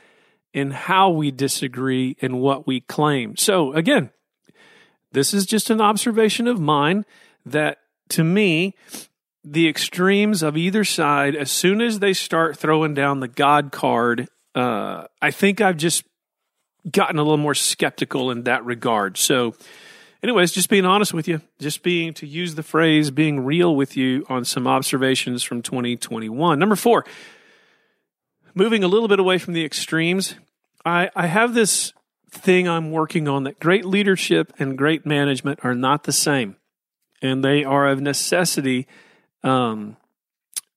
in 0.53 0.71
how 0.71 1.09
we 1.09 1.31
disagree 1.31 2.15
and 2.21 2.39
what 2.39 2.65
we 2.65 2.79
claim. 2.81 3.35
So, 3.37 3.73
again, 3.73 4.09
this 5.11 5.33
is 5.33 5.45
just 5.45 5.69
an 5.69 5.81
observation 5.81 6.47
of 6.47 6.59
mine 6.59 7.05
that 7.45 7.79
to 8.09 8.23
me, 8.23 8.75
the 9.43 9.67
extremes 9.67 10.43
of 10.43 10.55
either 10.55 10.83
side, 10.83 11.35
as 11.35 11.51
soon 11.51 11.81
as 11.81 11.99
they 11.99 12.13
start 12.13 12.57
throwing 12.57 12.93
down 12.93 13.19
the 13.19 13.27
God 13.27 13.71
card, 13.71 14.27
uh, 14.55 15.05
I 15.21 15.31
think 15.31 15.61
I've 15.61 15.77
just 15.77 16.03
gotten 16.89 17.17
a 17.17 17.23
little 17.23 17.37
more 17.37 17.55
skeptical 17.55 18.31
in 18.31 18.43
that 18.43 18.65
regard. 18.65 19.17
So, 19.17 19.55
anyways, 20.23 20.51
just 20.51 20.69
being 20.69 20.85
honest 20.85 21.13
with 21.13 21.27
you, 21.27 21.41
just 21.59 21.83
being 21.83 22.13
to 22.15 22.27
use 22.27 22.55
the 22.55 22.63
phrase 22.63 23.11
being 23.11 23.41
real 23.41 23.75
with 23.75 23.97
you 23.97 24.25
on 24.29 24.45
some 24.45 24.67
observations 24.67 25.43
from 25.43 25.61
2021. 25.61 26.59
Number 26.59 26.75
four, 26.75 27.05
moving 28.53 28.83
a 28.83 28.87
little 28.87 29.07
bit 29.07 29.19
away 29.19 29.37
from 29.37 29.53
the 29.53 29.65
extremes, 29.65 30.35
I, 30.85 31.09
I 31.15 31.27
have 31.27 31.53
this 31.53 31.93
thing 32.29 32.67
I'm 32.67 32.91
working 32.91 33.27
on 33.27 33.43
that 33.43 33.59
great 33.59 33.85
leadership 33.85 34.53
and 34.57 34.77
great 34.77 35.05
management 35.05 35.59
are 35.63 35.75
not 35.75 36.03
the 36.03 36.11
same, 36.11 36.55
and 37.21 37.43
they 37.43 37.63
are 37.63 37.87
of 37.87 38.01
necessity 38.01 38.87
um, 39.43 39.97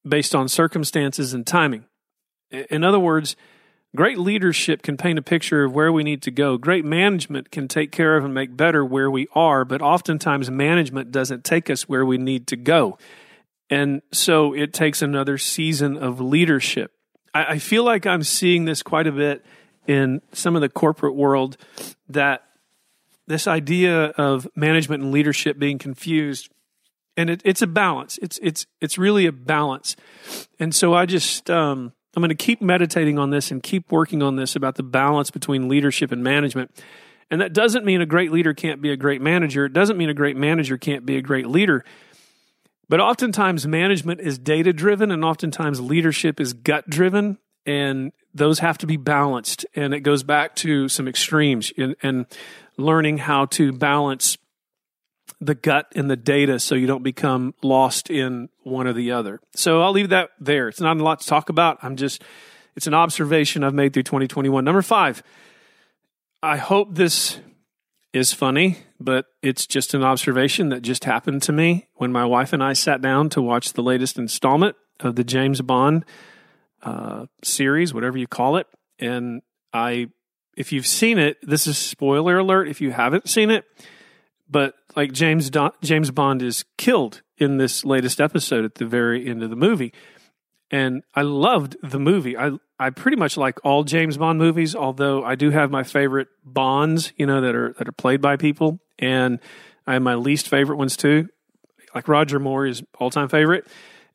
based 0.06 0.34
on 0.34 0.48
circumstances 0.48 1.32
and 1.32 1.46
timing. 1.46 1.84
In 2.50 2.84
other 2.84 3.00
words, 3.00 3.36
Great 3.96 4.18
leadership 4.18 4.82
can 4.82 4.96
paint 4.96 5.18
a 5.18 5.22
picture 5.22 5.64
of 5.64 5.72
where 5.72 5.92
we 5.92 6.02
need 6.02 6.20
to 6.22 6.32
go. 6.32 6.56
Great 6.56 6.84
management 6.84 7.52
can 7.52 7.68
take 7.68 7.92
care 7.92 8.16
of 8.16 8.24
and 8.24 8.34
make 8.34 8.56
better 8.56 8.84
where 8.84 9.10
we 9.10 9.28
are, 9.34 9.64
but 9.64 9.80
oftentimes 9.80 10.50
management 10.50 11.12
doesn't 11.12 11.44
take 11.44 11.70
us 11.70 11.88
where 11.88 12.04
we 12.04 12.18
need 12.18 12.48
to 12.48 12.56
go. 12.56 12.98
And 13.70 14.02
so 14.12 14.52
it 14.52 14.72
takes 14.72 15.00
another 15.00 15.38
season 15.38 15.96
of 15.96 16.20
leadership. 16.20 16.90
I, 17.32 17.44
I 17.44 17.58
feel 17.58 17.84
like 17.84 18.04
I'm 18.04 18.24
seeing 18.24 18.64
this 18.64 18.82
quite 18.82 19.06
a 19.06 19.12
bit 19.12 19.44
in 19.86 20.22
some 20.32 20.56
of 20.56 20.60
the 20.60 20.68
corporate 20.68 21.14
world 21.14 21.56
that 22.08 22.42
this 23.26 23.46
idea 23.46 24.06
of 24.06 24.48
management 24.56 25.02
and 25.02 25.12
leadership 25.12 25.58
being 25.58 25.78
confused 25.78 26.50
and 27.16 27.30
it, 27.30 27.40
it's 27.44 27.62
a 27.62 27.66
balance 27.66 28.18
it's 28.20 28.38
it's 28.42 28.66
it's 28.80 28.98
really 28.98 29.26
a 29.26 29.32
balance 29.32 29.96
and 30.58 30.74
so 30.74 30.94
i 30.94 31.06
just 31.06 31.48
um 31.50 31.92
I'm 32.16 32.20
going 32.20 32.28
to 32.28 32.34
keep 32.34 32.62
meditating 32.62 33.18
on 33.18 33.30
this 33.30 33.50
and 33.50 33.62
keep 33.62 33.90
working 33.90 34.22
on 34.22 34.36
this 34.36 34.54
about 34.54 34.76
the 34.76 34.82
balance 34.82 35.30
between 35.30 35.68
leadership 35.68 36.12
and 36.12 36.22
management. 36.22 36.70
And 37.30 37.40
that 37.40 37.52
doesn't 37.52 37.84
mean 37.84 38.00
a 38.00 38.06
great 38.06 38.30
leader 38.30 38.54
can't 38.54 38.80
be 38.80 38.90
a 38.90 38.96
great 38.96 39.20
manager. 39.20 39.64
It 39.64 39.72
doesn't 39.72 39.96
mean 39.96 40.10
a 40.10 40.14
great 40.14 40.36
manager 40.36 40.76
can't 40.78 41.04
be 41.04 41.16
a 41.16 41.22
great 41.22 41.48
leader. 41.48 41.84
But 42.88 43.00
oftentimes, 43.00 43.66
management 43.66 44.20
is 44.20 44.38
data 44.38 44.72
driven, 44.72 45.10
and 45.10 45.24
oftentimes, 45.24 45.80
leadership 45.80 46.38
is 46.38 46.52
gut 46.52 46.88
driven, 46.88 47.38
and 47.64 48.12
those 48.34 48.58
have 48.58 48.78
to 48.78 48.86
be 48.86 48.98
balanced. 48.98 49.64
And 49.74 49.94
it 49.94 50.00
goes 50.00 50.22
back 50.22 50.54
to 50.56 50.88
some 50.88 51.08
extremes 51.08 51.72
and, 51.78 51.96
and 52.02 52.26
learning 52.76 53.18
how 53.18 53.46
to 53.46 53.72
balance 53.72 54.36
the 55.44 55.54
gut 55.54 55.92
and 55.94 56.10
the 56.10 56.16
data 56.16 56.58
so 56.58 56.74
you 56.74 56.86
don't 56.86 57.02
become 57.02 57.54
lost 57.62 58.10
in 58.10 58.48
one 58.62 58.86
or 58.86 58.92
the 58.92 59.12
other. 59.12 59.40
So 59.54 59.82
I'll 59.82 59.92
leave 59.92 60.08
that 60.08 60.30
there. 60.40 60.68
It's 60.68 60.80
not 60.80 60.96
a 60.96 61.02
lot 61.02 61.20
to 61.20 61.26
talk 61.26 61.48
about. 61.48 61.78
I'm 61.82 61.96
just, 61.96 62.22
it's 62.76 62.86
an 62.86 62.94
observation 62.94 63.62
I've 63.62 63.74
made 63.74 63.92
through 63.92 64.04
2021. 64.04 64.64
Number 64.64 64.82
five, 64.82 65.22
I 66.42 66.56
hope 66.56 66.94
this 66.94 67.40
is 68.12 68.32
funny, 68.32 68.78
but 68.98 69.26
it's 69.42 69.66
just 69.66 69.92
an 69.92 70.02
observation 70.02 70.70
that 70.70 70.82
just 70.82 71.04
happened 71.04 71.42
to 71.42 71.52
me 71.52 71.88
when 71.94 72.12
my 72.12 72.24
wife 72.24 72.52
and 72.52 72.62
I 72.62 72.72
sat 72.72 73.02
down 73.02 73.28
to 73.30 73.42
watch 73.42 73.72
the 73.72 73.82
latest 73.82 74.18
installment 74.18 74.76
of 75.00 75.16
the 75.16 75.24
James 75.24 75.60
Bond 75.60 76.04
uh, 76.82 77.26
series, 77.42 77.92
whatever 77.92 78.16
you 78.16 78.26
call 78.26 78.56
it. 78.56 78.66
And 78.98 79.42
I, 79.72 80.08
if 80.56 80.72
you've 80.72 80.86
seen 80.86 81.18
it, 81.18 81.38
this 81.42 81.66
is 81.66 81.76
spoiler 81.76 82.38
alert. 82.38 82.68
If 82.68 82.80
you 82.80 82.92
haven't 82.92 83.28
seen 83.28 83.50
it, 83.50 83.64
but 84.48 84.74
like 84.96 85.12
James 85.12 85.50
James 85.82 86.10
Bond 86.10 86.42
is 86.42 86.64
killed 86.76 87.22
in 87.38 87.58
this 87.58 87.84
latest 87.84 88.20
episode 88.20 88.64
at 88.64 88.76
the 88.76 88.86
very 88.86 89.28
end 89.28 89.42
of 89.42 89.50
the 89.50 89.56
movie, 89.56 89.92
and 90.70 91.02
I 91.14 91.22
loved 91.22 91.76
the 91.82 91.98
movie. 91.98 92.36
I 92.36 92.52
I 92.78 92.90
pretty 92.90 93.16
much 93.16 93.36
like 93.36 93.58
all 93.64 93.84
James 93.84 94.16
Bond 94.16 94.38
movies, 94.38 94.74
although 94.74 95.24
I 95.24 95.34
do 95.34 95.50
have 95.50 95.70
my 95.70 95.82
favorite 95.82 96.28
Bonds, 96.44 97.12
you 97.16 97.26
know, 97.26 97.40
that 97.40 97.54
are 97.54 97.74
that 97.78 97.88
are 97.88 97.92
played 97.92 98.20
by 98.20 98.36
people, 98.36 98.80
and 98.98 99.40
I 99.86 99.94
have 99.94 100.02
my 100.02 100.14
least 100.14 100.48
favorite 100.48 100.76
ones 100.76 100.96
too. 100.96 101.28
Like 101.94 102.08
Roger 102.08 102.40
Moore 102.40 102.66
is 102.66 102.82
all 102.98 103.10
time 103.10 103.28
favorite, 103.28 103.66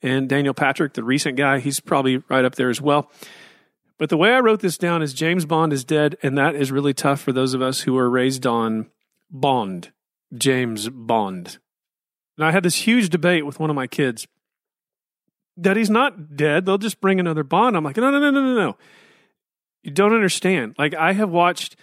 and 0.02 0.28
Daniel 0.28 0.54
Patrick, 0.54 0.94
the 0.94 1.04
recent 1.04 1.38
guy, 1.38 1.60
he's 1.60 1.80
probably 1.80 2.18
right 2.30 2.46
up 2.46 2.56
there 2.56 2.70
as 2.70 2.82
well. 2.82 3.12
But 3.98 4.10
the 4.10 4.18
way 4.18 4.34
I 4.34 4.40
wrote 4.40 4.62
this 4.62 4.78
down 4.78 5.02
is 5.02 5.14
James 5.14 5.46
Bond 5.46 5.74
is 5.74 5.84
dead, 5.84 6.18
and 6.24 6.38
that 6.38 6.56
is 6.56 6.72
really 6.72 6.94
tough 6.94 7.20
for 7.20 7.34
those 7.34 7.54
of 7.54 7.62
us 7.62 7.82
who 7.82 7.94
were 7.94 8.10
raised 8.10 8.48
on 8.48 8.90
Bond, 9.30 9.92
James 10.36 10.90
Bond. 10.90 11.58
And 12.38 12.46
I 12.46 12.52
had 12.52 12.64
this 12.64 12.76
huge 12.76 13.10
debate 13.10 13.46
with 13.46 13.60
one 13.60 13.70
of 13.70 13.76
my 13.76 13.88
kids 13.88 14.28
that 15.58 15.76
he's 15.76 15.90
not 15.90 16.36
dead. 16.36 16.66
They'll 16.66 16.78
just 16.78 17.02
bring 17.02 17.20
another 17.20 17.44
Bond. 17.44 17.76
I'm 17.76 17.84
like, 17.84 17.98
no, 17.98 18.12
no, 18.12 18.20
no, 18.20 18.32
no, 18.32 18.42
no, 18.42 18.56
no. 18.56 18.78
You 19.84 19.92
don't 19.92 20.14
understand. 20.14 20.76
Like 20.78 20.94
I 20.94 21.14
have 21.14 21.30
watched 21.30 21.76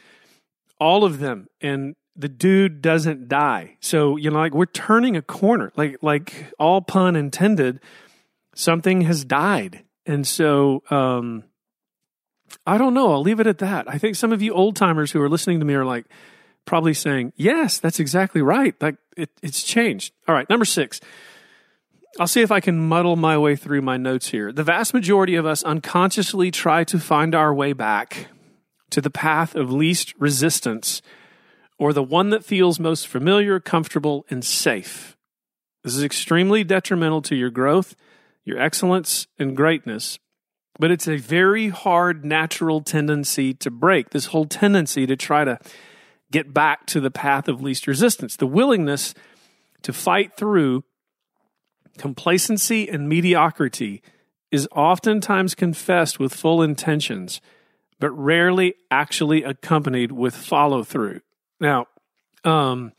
all 0.79 1.05
of 1.05 1.19
them, 1.19 1.49
and 1.61 1.95
the 2.15 2.29
dude 2.29 2.83
doesn't 2.83 3.29
die. 3.29 3.79
So 3.81 4.17
you 4.17 4.31
know, 4.31 4.39
like 4.39 4.55
we're 4.55 4.67
turning 4.67 5.17
a 5.17 5.23
corner. 5.23 5.73
Like 5.77 5.97
like 6.03 6.53
all 6.59 6.83
pun 6.83 7.17
intended 7.17 7.81
something 8.57 9.03
has 9.03 9.25
died. 9.25 9.85
And 10.05 10.27
so, 10.27 10.83
um, 10.91 11.45
I 12.67 12.79
don't 12.79 12.95
know. 12.95 13.13
I'll 13.13 13.23
leave 13.23 13.41
it 13.41 13.47
at 13.47 13.59
that. 13.59 13.89
I 13.89 13.99
think 13.99 14.17
some 14.17 14.33
of 14.33 14.43
you 14.43 14.53
old 14.53 14.75
timers 14.75 15.13
who 15.13 15.21
are 15.21 15.29
listening 15.29 15.61
to 15.61 15.67
me 15.67 15.75
are 15.75 15.85
like 15.85 16.07
probably 16.67 16.95
saying, 16.95 17.33
yes, 17.37 17.79
that's 17.79 18.01
exactly 18.01 18.43
right. 18.43 18.75
Like 18.81 18.97
it, 19.17 19.31
it's 19.43 19.63
changed. 19.63 20.13
All 20.29 20.35
right. 20.35 20.49
Number 20.51 20.65
six. 20.65 21.01
I'll 22.19 22.27
see 22.27 22.41
if 22.41 22.51
I 22.51 22.61
can 22.61 22.79
muddle 22.79 23.17
my 23.17 23.37
way 23.37 23.57
through 23.57 23.83
my 23.83 23.99
notes 23.99 24.29
here. 24.29 24.51
The 24.51 24.65
vast 24.65 24.95
majority 24.95 25.35
of 25.35 25.45
us 25.45 25.63
unconsciously 25.63 26.51
try 26.51 26.83
to 26.85 26.99
find 26.99 27.35
our 27.35 27.53
way 27.53 27.75
back 27.75 28.29
to 28.91 29.03
the 29.03 29.11
path 29.11 29.55
of 29.55 29.71
least 29.71 30.15
resistance 30.19 31.03
or 31.79 31.93
the 31.93 32.03
one 32.03 32.31
that 32.31 32.45
feels 32.45 32.81
most 32.81 33.07
familiar, 33.07 33.61
comfortable, 33.61 34.25
and 34.31 34.43
safe. 34.43 35.15
This 35.85 35.95
is 35.95 36.03
extremely 36.03 36.65
detrimental 36.65 37.21
to 37.23 37.37
your 37.37 37.51
growth 37.51 37.95
your 38.47 38.59
excellence 38.59 39.27
and 39.39 39.55
greatness. 39.55 40.19
But 40.79 40.91
it's 40.91 41.09
a 41.09 41.17
very 41.17 41.69
hard 41.69 42.25
natural 42.25 42.81
tendency 42.81 43.53
to 43.55 43.71
break, 43.71 44.11
this 44.11 44.27
whole 44.27 44.47
tendency 44.47 45.07
to 45.07 45.17
try 45.17 45.45
to 45.45 45.59
get 46.31 46.53
back 46.53 46.87
to 46.87 47.01
the 47.01 47.11
path 47.11 47.49
of 47.49 47.63
least 47.63 47.87
resistance, 47.87 48.37
the 48.37 48.47
willingness 48.47 49.15
to 49.83 49.93
fight 49.93 50.37
through 50.37 50.85
complacency 51.99 52.89
and 52.89 53.09
mediocrity 53.09 54.03
is 54.51 54.69
oftentimes 54.73 55.55
confessed 55.55 56.19
with 56.19 56.35
full 56.35 56.63
intentions, 56.63 57.41
but 57.99 58.11
rarely 58.11 58.75
actually 58.91 59.43
accompanied 59.43 60.13
with 60.13 60.35
follow 60.35 60.83
through. 60.83 61.21
Now, 61.61 61.87
um, 62.45 62.93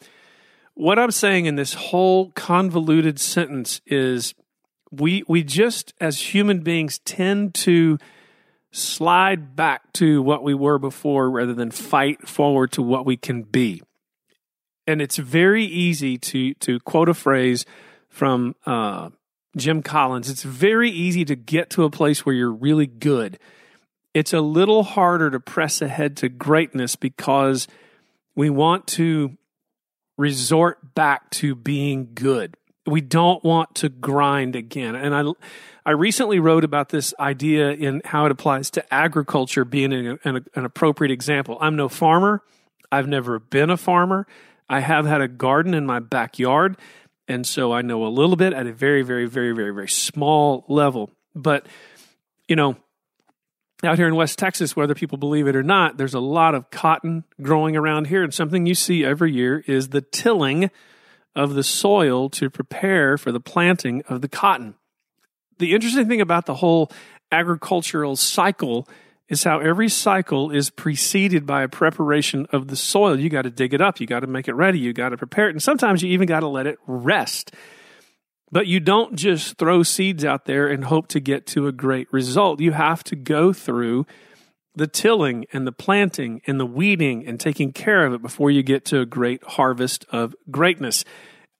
what 0.74 1.00
I'm 1.00 1.12
saying 1.12 1.46
in 1.46 1.56
this 1.56 1.74
whole 1.74 2.32
convoluted 2.32 3.20
sentence 3.20 3.82
is 3.86 4.34
we 4.92 5.24
we 5.28 5.44
just 5.44 5.94
as 6.00 6.34
human 6.34 6.62
beings 6.62 7.00
tend 7.00 7.54
to 7.56 7.98
slide 8.78 9.56
back 9.56 9.92
to 9.94 10.22
what 10.22 10.44
we 10.44 10.54
were 10.54 10.78
before 10.78 11.30
rather 11.30 11.54
than 11.54 11.72
fight 11.72 12.28
forward 12.28 12.72
to 12.74 12.82
what 12.82 13.06
we 13.06 13.18
can 13.18 13.42
be. 13.42 13.82
And 14.86 15.02
it's 15.02 15.18
very 15.18 15.66
easy 15.66 16.18
to 16.18 16.54
to 16.56 16.80
quote 16.82 17.10
a 17.10 17.14
phrase 17.14 17.66
from 18.10 18.56
uh, 18.66 19.10
Jim 19.58 19.82
Collins. 19.82 20.30
It's 20.30 20.44
very 20.44 20.90
easy 20.90 21.26
to 21.26 21.36
get 21.36 21.70
to 21.72 21.84
a 21.84 21.90
place 21.90 22.26
where 22.26 22.36
you're 22.36 22.52
really 22.52 22.88
good. 22.88 23.40
It's 24.14 24.34
a 24.34 24.42
little 24.42 24.84
harder 24.84 25.30
to 25.32 25.40
press 25.40 25.82
ahead 25.82 26.18
to 26.18 26.30
greatness 26.30 26.96
because 26.96 27.68
we 28.36 28.50
want 28.50 28.88
to 28.88 29.38
resort 30.18 30.96
back 30.96 31.30
to 31.32 31.54
being 31.54 32.10
good 32.14 32.56
we 32.88 33.02
don't 33.02 33.44
want 33.44 33.76
to 33.76 33.90
grind 33.90 34.56
again. 34.56 34.96
And 34.96 35.14
I, 35.14 35.24
I 35.86 35.92
recently 35.92 36.40
wrote 36.40 36.64
about 36.64 36.90
this 36.90 37.14
idea 37.20 37.72
in 37.72 38.02
how 38.06 38.26
it 38.26 38.32
applies 38.32 38.72
to 38.72 38.94
agriculture 38.94 39.66
being 39.66 39.94
an, 39.94 40.20
an, 40.24 40.46
an 40.56 40.66
appropriate 40.66 41.12
example. 41.12 41.58
I'm 41.60 41.76
no 41.76 41.90
farmer. 41.90 42.42
I've 42.92 43.08
never 43.08 43.40
been 43.40 43.70
a 43.70 43.78
farmer. 43.78 44.26
I 44.70 44.80
have 44.80 45.06
had 45.06 45.22
a 45.22 45.28
garden 45.28 45.74
in 45.74 45.86
my 45.86 46.00
backyard. 46.00 46.78
And 47.28 47.46
so 47.46 47.74
I 47.74 47.82
know 47.82 48.06
a 48.06 48.08
little 48.08 48.38
bit 48.38 48.54
at 48.54 48.68
a 48.68 48.72
very, 48.72 49.02
very, 49.02 49.28
very, 49.28 49.54
very, 49.54 49.74
very 49.74 49.90
small 49.90 50.64
level. 50.70 51.12
But, 51.36 51.68
you 52.48 52.56
know, 52.56 52.78
out 53.84 53.98
here 53.98 54.08
in 54.08 54.16
West 54.16 54.40
Texas, 54.40 54.76
whether 54.76 54.96
people 54.96 55.18
believe 55.18 55.48
it 55.48 55.56
or 55.56 55.64
not, 55.64 55.98
there's 55.98 56.14
a 56.14 56.20
lot 56.20 56.56
of 56.56 56.72
cotton 56.72 57.26
growing 57.42 57.76
around 57.76 58.08
here. 58.08 58.24
And 58.24 58.34
something 58.34 58.66
you 58.66 58.76
see 58.76 59.04
every 59.04 59.34
year 59.34 59.64
is 59.68 59.90
the 59.90 60.02
tilling 60.02 60.72
of 61.38 61.54
the 61.54 61.64
soil 61.64 62.30
to 62.32 62.50
prepare 62.50 63.16
for 63.16 63.32
the 63.32 63.40
planting 63.40 64.02
of 64.10 64.22
the 64.22 64.28
cotton. 64.28 64.74
The 65.60 65.74
interesting 65.74 66.08
thing 66.08 66.20
about 66.20 66.48
the 66.48 66.56
whole 66.56 66.92
agricultural 67.32 68.16
cycle 68.16 68.90
is 69.30 69.44
how 69.44 69.60
every 69.60 69.88
cycle 69.88 70.50
is 70.50 70.72
preceded 70.72 71.46
by 71.46 71.62
a 71.62 71.68
preparation 71.68 72.48
of 72.52 72.70
the 72.70 72.76
soil. 72.76 73.20
You 73.20 73.30
got 73.30 73.44
to 73.44 73.52
dig 73.52 73.74
it 73.76 73.82
up, 73.82 74.00
you 74.00 74.08
got 74.08 74.22
to 74.22 74.28
make 74.28 74.48
it 74.48 74.56
ready, 74.56 74.80
you 74.80 74.94
got 74.94 75.10
to 75.10 75.18
prepare 75.18 75.48
it, 75.48 75.52
and 75.52 75.62
sometimes 75.62 76.02
you 76.02 76.10
even 76.10 76.28
got 76.28 76.40
to 76.40 76.48
let 76.48 76.66
it 76.66 76.80
rest. 76.88 77.54
But 78.52 78.66
you 78.66 78.80
don't 78.80 79.16
just 79.16 79.58
throw 79.58 79.84
seeds 79.84 80.26
out 80.26 80.46
there 80.46 80.68
and 80.68 80.86
hope 80.86 81.08
to 81.10 81.20
get 81.20 81.46
to 81.48 81.68
a 81.68 81.72
great 81.72 82.12
result. 82.12 82.62
You 82.62 82.72
have 82.72 83.04
to 83.06 83.16
go 83.16 83.54
through 83.54 84.08
the 84.78 84.88
tilling 84.88 85.46
and 85.52 85.66
the 85.66 85.72
planting 85.72 86.40
and 86.46 86.60
the 86.60 86.66
weeding 86.66 87.26
and 87.26 87.40
taking 87.40 87.74
care 87.74 88.06
of 88.06 88.14
it 88.14 88.22
before 88.22 88.52
you 88.52 88.62
get 88.62 88.86
to 88.86 89.00
a 89.00 89.06
great 89.06 89.44
harvest 89.44 90.06
of 90.12 90.36
greatness. 90.52 91.04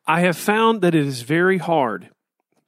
I 0.06 0.22
have 0.22 0.38
found 0.38 0.82
that 0.82 0.94
it 0.94 1.06
is 1.06 1.24
very 1.24 1.58
hard 1.58 2.10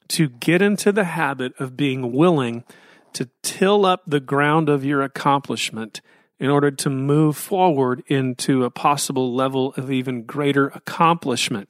to 0.08 0.28
get 0.28 0.60
into 0.60 0.90
the 0.90 1.04
habit 1.04 1.52
of 1.60 1.76
being 1.76 2.12
willing 2.12 2.64
to 3.12 3.28
till 3.42 3.86
up 3.86 4.02
the 4.08 4.18
ground 4.18 4.68
of 4.68 4.84
your 4.84 5.02
accomplishment 5.02 6.00
in 6.40 6.50
order 6.50 6.72
to 6.72 6.90
move 6.90 7.36
forward 7.36 8.02
into 8.08 8.64
a 8.64 8.70
possible 8.70 9.32
level 9.32 9.72
of 9.76 9.90
even 9.92 10.24
greater 10.24 10.66
accomplishment. 10.68 11.68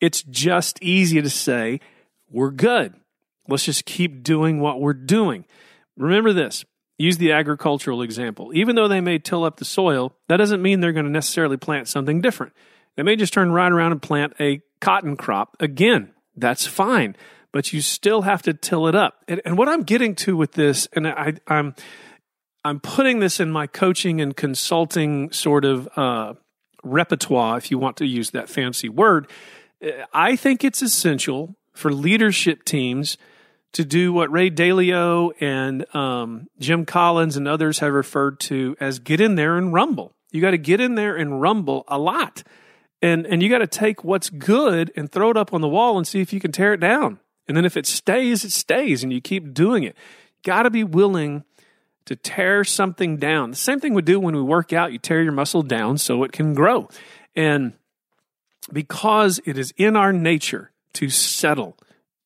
It's 0.00 0.22
just 0.22 0.82
easy 0.82 1.22
to 1.22 1.30
say, 1.30 1.78
we're 2.28 2.50
good. 2.50 2.94
Let's 3.46 3.64
just 3.64 3.84
keep 3.84 4.24
doing 4.24 4.60
what 4.60 4.80
we're 4.80 4.92
doing. 4.92 5.44
Remember 5.96 6.32
this 6.32 6.64
use 6.98 7.18
the 7.18 7.32
agricultural 7.32 8.02
example. 8.02 8.50
Even 8.52 8.76
though 8.76 8.88
they 8.88 9.00
may 9.00 9.18
till 9.18 9.44
up 9.44 9.56
the 9.56 9.64
soil, 9.64 10.12
that 10.28 10.36
doesn't 10.36 10.60
mean 10.60 10.80
they're 10.80 10.92
going 10.92 11.06
to 11.06 11.10
necessarily 11.10 11.56
plant 11.56 11.88
something 11.88 12.20
different. 12.20 12.52
They 12.96 13.04
may 13.04 13.16
just 13.16 13.32
turn 13.32 13.52
right 13.52 13.70
around 13.70 13.92
and 13.92 14.02
plant 14.02 14.34
a 14.40 14.60
cotton 14.80 15.16
crop. 15.16 15.56
Again, 15.60 16.10
that's 16.36 16.66
fine, 16.66 17.16
but 17.52 17.72
you 17.72 17.80
still 17.80 18.22
have 18.22 18.42
to 18.42 18.52
till 18.52 18.88
it 18.88 18.94
up. 18.94 19.22
And, 19.28 19.40
and 19.44 19.56
what 19.56 19.68
I'm 19.68 19.84
getting 19.84 20.14
to 20.16 20.36
with 20.36 20.52
this, 20.52 20.88
and 20.92 21.06
I, 21.06 21.34
I'm 21.46 21.74
I'm 22.64 22.80
putting 22.80 23.20
this 23.20 23.38
in 23.40 23.50
my 23.50 23.66
coaching 23.66 24.20
and 24.20 24.36
consulting 24.36 25.30
sort 25.30 25.64
of 25.64 25.88
uh, 25.96 26.34
repertoire, 26.82 27.56
if 27.56 27.70
you 27.70 27.78
want 27.78 27.96
to 27.98 28.06
use 28.06 28.30
that 28.30 28.48
fancy 28.48 28.88
word. 28.88 29.30
I 30.12 30.34
think 30.34 30.64
it's 30.64 30.82
essential 30.82 31.56
for 31.72 31.92
leadership 31.92 32.64
teams 32.64 33.16
to 33.72 33.84
do 33.84 34.12
what 34.12 34.30
Ray 34.32 34.50
Dalio 34.50 35.32
and 35.40 35.94
um, 35.94 36.48
Jim 36.58 36.84
Collins 36.84 37.36
and 37.36 37.46
others 37.46 37.80
have 37.80 37.92
referred 37.92 38.40
to 38.40 38.76
as 38.80 38.98
get 38.98 39.20
in 39.20 39.34
there 39.34 39.56
and 39.56 39.72
rumble. 39.72 40.14
You 40.30 40.40
got 40.40 40.50
to 40.52 40.58
get 40.58 40.80
in 40.80 40.94
there 40.94 41.16
and 41.16 41.40
rumble 41.40 41.84
a 41.88 41.98
lot 41.98 42.42
and 43.00 43.26
and 43.26 43.42
you 43.42 43.48
got 43.48 43.58
to 43.58 43.66
take 43.66 44.04
what's 44.04 44.30
good 44.30 44.92
and 44.96 45.10
throw 45.10 45.30
it 45.30 45.36
up 45.36 45.52
on 45.52 45.60
the 45.60 45.68
wall 45.68 45.96
and 45.96 46.06
see 46.06 46.20
if 46.20 46.32
you 46.32 46.40
can 46.40 46.52
tear 46.52 46.72
it 46.72 46.80
down. 46.80 47.20
And 47.46 47.56
then 47.56 47.64
if 47.64 47.76
it 47.76 47.86
stays, 47.86 48.44
it 48.44 48.52
stays, 48.52 49.02
and 49.02 49.12
you 49.12 49.20
keep 49.20 49.54
doing 49.54 49.82
it. 49.82 49.96
Got 50.44 50.64
to 50.64 50.70
be 50.70 50.84
willing 50.84 51.44
to 52.04 52.14
tear 52.14 52.62
something 52.64 53.16
down. 53.16 53.50
The 53.50 53.56
same 53.56 53.80
thing 53.80 53.94
we 53.94 54.02
do 54.02 54.20
when 54.20 54.36
we 54.36 54.42
work 54.42 54.72
out. 54.72 54.92
You 54.92 54.98
tear 54.98 55.22
your 55.22 55.32
muscle 55.32 55.62
down 55.62 55.98
so 55.98 56.22
it 56.24 56.32
can 56.32 56.54
grow, 56.54 56.88
and 57.34 57.74
because 58.72 59.40
it 59.46 59.56
is 59.56 59.72
in 59.76 59.96
our 59.96 60.12
nature 60.12 60.72
to 60.94 61.08
settle. 61.08 61.76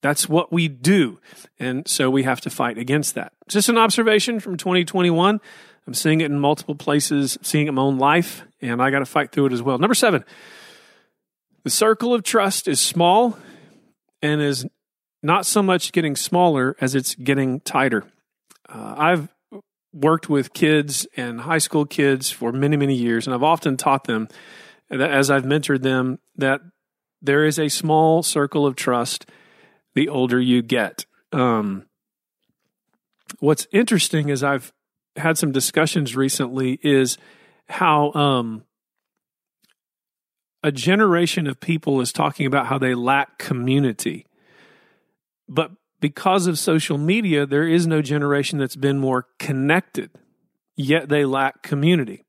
That's 0.02 0.28
what 0.28 0.52
we 0.52 0.68
do. 0.68 1.18
And 1.58 1.88
so 1.88 2.10
we 2.10 2.24
have 2.24 2.40
to 2.42 2.50
fight 2.50 2.76
against 2.76 3.14
that. 3.14 3.32
Just 3.48 3.68
an 3.68 3.78
observation 3.78 4.40
from 4.40 4.56
2021. 4.56 5.40
I'm 5.86 5.94
seeing 5.94 6.20
it 6.20 6.26
in 6.26 6.38
multiple 6.38 6.74
places, 6.74 7.38
seeing 7.42 7.66
it 7.66 7.70
in 7.70 7.76
my 7.76 7.82
own 7.82 7.98
life, 7.98 8.42
and 8.60 8.82
I 8.82 8.90
got 8.90 8.98
to 8.98 9.06
fight 9.06 9.32
through 9.32 9.46
it 9.46 9.52
as 9.52 9.62
well. 9.62 9.78
Number 9.78 9.94
seven, 9.94 10.24
the 11.64 11.70
circle 11.70 12.12
of 12.14 12.22
trust 12.22 12.68
is 12.68 12.80
small 12.80 13.38
and 14.20 14.40
is 14.40 14.66
not 15.22 15.46
so 15.46 15.62
much 15.62 15.92
getting 15.92 16.16
smaller 16.16 16.76
as 16.80 16.94
it's 16.94 17.14
getting 17.14 17.60
tighter. 17.60 18.04
Uh, 18.68 18.94
I've 18.96 19.28
worked 19.92 20.28
with 20.28 20.52
kids 20.52 21.06
and 21.16 21.42
high 21.42 21.58
school 21.58 21.84
kids 21.84 22.30
for 22.30 22.50
many, 22.52 22.76
many 22.76 22.94
years, 22.94 23.26
and 23.26 23.34
I've 23.34 23.42
often 23.42 23.76
taught 23.76 24.04
them, 24.04 24.28
as 24.90 25.30
I've 25.30 25.44
mentored 25.44 25.82
them, 25.82 26.18
that 26.36 26.60
there 27.20 27.44
is 27.44 27.58
a 27.58 27.68
small 27.68 28.22
circle 28.22 28.66
of 28.66 28.74
trust 28.74 29.26
the 29.94 30.08
older 30.08 30.40
you 30.40 30.62
get. 30.62 31.06
Um, 31.32 31.86
what's 33.40 33.66
interesting 33.72 34.28
is 34.28 34.42
I've 34.42 34.72
had 35.16 35.38
some 35.38 35.52
discussions 35.52 36.16
recently 36.16 36.78
is 36.82 37.18
how 37.68 38.12
um, 38.12 38.64
a 40.62 40.72
generation 40.72 41.46
of 41.46 41.60
people 41.60 42.00
is 42.00 42.12
talking 42.12 42.46
about 42.46 42.66
how 42.66 42.78
they 42.78 42.94
lack 42.94 43.38
community. 43.38 44.26
But 45.48 45.72
because 46.00 46.46
of 46.46 46.58
social 46.58 46.98
media, 46.98 47.46
there 47.46 47.66
is 47.66 47.86
no 47.86 48.02
generation 48.02 48.58
that's 48.58 48.76
been 48.76 48.98
more 48.98 49.26
connected, 49.38 50.10
yet 50.76 51.08
they 51.08 51.24
lack 51.24 51.62
community. 51.62 52.24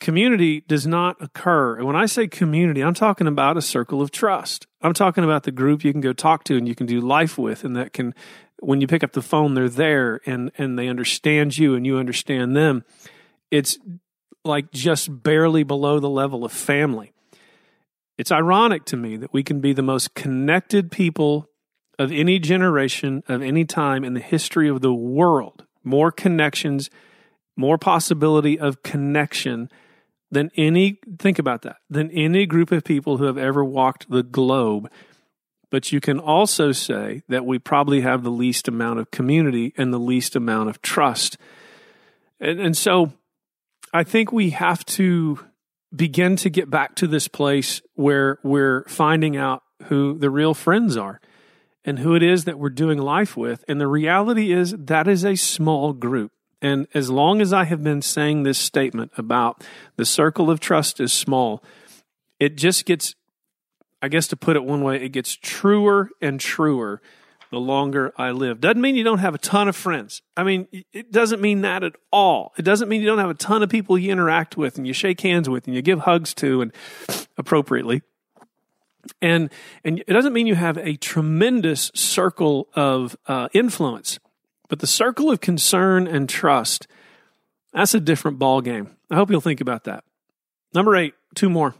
Community 0.00 0.60
does 0.62 0.86
not 0.86 1.16
occur. 1.20 1.76
And 1.76 1.86
when 1.86 1.96
I 1.96 2.06
say 2.06 2.26
community, 2.26 2.82
I'm 2.82 2.94
talking 2.94 3.26
about 3.26 3.56
a 3.56 3.62
circle 3.62 4.02
of 4.02 4.10
trust. 4.10 4.66
I'm 4.82 4.94
talking 4.94 5.24
about 5.24 5.44
the 5.44 5.52
group 5.52 5.84
you 5.84 5.92
can 5.92 6.00
go 6.00 6.12
talk 6.12 6.44
to 6.44 6.56
and 6.56 6.66
you 6.66 6.74
can 6.74 6.86
do 6.86 7.00
life 7.00 7.38
with, 7.38 7.64
and 7.64 7.76
that 7.76 7.92
can, 7.92 8.14
when 8.60 8.80
you 8.80 8.86
pick 8.86 9.04
up 9.04 9.12
the 9.12 9.22
phone, 9.22 9.54
they're 9.54 9.68
there 9.68 10.20
and, 10.26 10.50
and 10.58 10.78
they 10.78 10.88
understand 10.88 11.56
you 11.56 11.74
and 11.74 11.86
you 11.86 11.98
understand 11.98 12.56
them. 12.56 12.84
It's 13.50 13.78
like 14.44 14.72
just 14.72 15.22
barely 15.22 15.62
below 15.62 16.00
the 16.00 16.10
level 16.10 16.44
of 16.44 16.52
family. 16.52 17.12
It's 18.18 18.32
ironic 18.32 18.84
to 18.86 18.96
me 18.96 19.16
that 19.16 19.32
we 19.32 19.42
can 19.42 19.60
be 19.60 19.72
the 19.72 19.82
most 19.82 20.14
connected 20.14 20.90
people 20.90 21.48
of 21.98 22.10
any 22.10 22.38
generation, 22.38 23.22
of 23.28 23.42
any 23.42 23.64
time 23.64 24.04
in 24.04 24.14
the 24.14 24.20
history 24.20 24.68
of 24.68 24.80
the 24.80 24.92
world. 24.92 25.64
More 25.84 26.10
connections, 26.10 26.90
more 27.56 27.78
possibility 27.78 28.58
of 28.58 28.82
connection 28.82 29.70
than 30.32 30.50
any, 30.56 30.98
think 31.18 31.38
about 31.38 31.62
that, 31.62 31.76
than 31.90 32.10
any 32.10 32.46
group 32.46 32.72
of 32.72 32.82
people 32.82 33.18
who 33.18 33.24
have 33.24 33.38
ever 33.38 33.62
walked 33.62 34.10
the 34.10 34.22
globe. 34.22 34.90
But 35.70 35.92
you 35.92 36.00
can 36.00 36.18
also 36.18 36.72
say 36.72 37.22
that 37.28 37.44
we 37.44 37.58
probably 37.58 38.00
have 38.00 38.22
the 38.22 38.30
least 38.30 38.66
amount 38.66 38.98
of 38.98 39.10
community 39.10 39.74
and 39.76 39.92
the 39.92 40.00
least 40.00 40.34
amount 40.34 40.70
of 40.70 40.82
trust. 40.82 41.36
And, 42.40 42.58
and 42.58 42.76
so 42.76 43.12
I 43.92 44.04
think 44.04 44.32
we 44.32 44.50
have 44.50 44.84
to 44.86 45.38
begin 45.94 46.36
to 46.36 46.48
get 46.48 46.70
back 46.70 46.94
to 46.96 47.06
this 47.06 47.28
place 47.28 47.82
where 47.94 48.38
we're 48.42 48.84
finding 48.88 49.36
out 49.36 49.62
who 49.84 50.18
the 50.18 50.30
real 50.30 50.54
friends 50.54 50.96
are 50.96 51.20
and 51.84 51.98
who 51.98 52.14
it 52.14 52.22
is 52.22 52.44
that 52.44 52.58
we're 52.58 52.70
doing 52.70 52.98
life 52.98 53.36
with. 53.36 53.64
And 53.68 53.78
the 53.78 53.86
reality 53.86 54.50
is 54.50 54.74
that 54.78 55.06
is 55.08 55.24
a 55.24 55.36
small 55.36 55.92
group. 55.92 56.32
And 56.62 56.86
as 56.94 57.10
long 57.10 57.40
as 57.40 57.52
I 57.52 57.64
have 57.64 57.82
been 57.82 58.00
saying 58.00 58.44
this 58.44 58.58
statement 58.58 59.10
about 59.16 59.64
the 59.96 60.06
circle 60.06 60.48
of 60.48 60.60
trust 60.60 61.00
is 61.00 61.12
small, 61.12 61.62
it 62.38 62.56
just 62.56 62.86
gets, 62.86 63.16
I 64.00 64.06
guess 64.06 64.28
to 64.28 64.36
put 64.36 64.54
it 64.54 64.64
one 64.64 64.82
way, 64.82 65.02
it 65.02 65.08
gets 65.08 65.34
truer 65.34 66.08
and 66.20 66.38
truer 66.38 67.02
the 67.50 67.58
longer 67.58 68.14
I 68.16 68.30
live. 68.30 68.60
Doesn't 68.60 68.80
mean 68.80 68.94
you 68.94 69.04
don't 69.04 69.18
have 69.18 69.34
a 69.34 69.38
ton 69.38 69.68
of 69.68 69.76
friends. 69.76 70.22
I 70.36 70.44
mean, 70.44 70.68
it 70.92 71.12
doesn't 71.12 71.42
mean 71.42 71.60
that 71.62 71.82
at 71.82 71.94
all. 72.10 72.54
It 72.56 72.62
doesn't 72.62 72.88
mean 72.88 73.02
you 73.02 73.06
don't 73.08 73.18
have 73.18 73.28
a 73.28 73.34
ton 73.34 73.62
of 73.62 73.68
people 73.68 73.98
you 73.98 74.10
interact 74.10 74.56
with 74.56 74.78
and 74.78 74.86
you 74.86 74.94
shake 74.94 75.20
hands 75.20 75.50
with 75.50 75.66
and 75.66 75.76
you 75.76 75.82
give 75.82 76.00
hugs 76.00 76.32
to 76.34 76.62
and 76.62 76.72
appropriately. 77.36 78.02
And 79.20 79.50
and 79.84 79.98
it 79.98 80.12
doesn't 80.12 80.32
mean 80.32 80.46
you 80.46 80.54
have 80.54 80.78
a 80.78 80.96
tremendous 80.96 81.90
circle 81.94 82.68
of 82.74 83.16
uh, 83.26 83.48
influence. 83.52 84.18
But 84.72 84.78
the 84.78 84.86
circle 84.86 85.30
of 85.30 85.42
concern 85.42 86.06
and 86.06 86.26
trust, 86.26 86.86
that's 87.74 87.92
a 87.92 88.00
different 88.00 88.38
ball 88.38 88.62
game. 88.62 88.96
I 89.10 89.16
hope 89.16 89.30
you'll 89.30 89.42
think 89.42 89.60
about 89.60 89.84
that. 89.84 90.02
Number 90.72 90.96
eight, 90.96 91.12
two 91.34 91.50
more. 91.50 91.74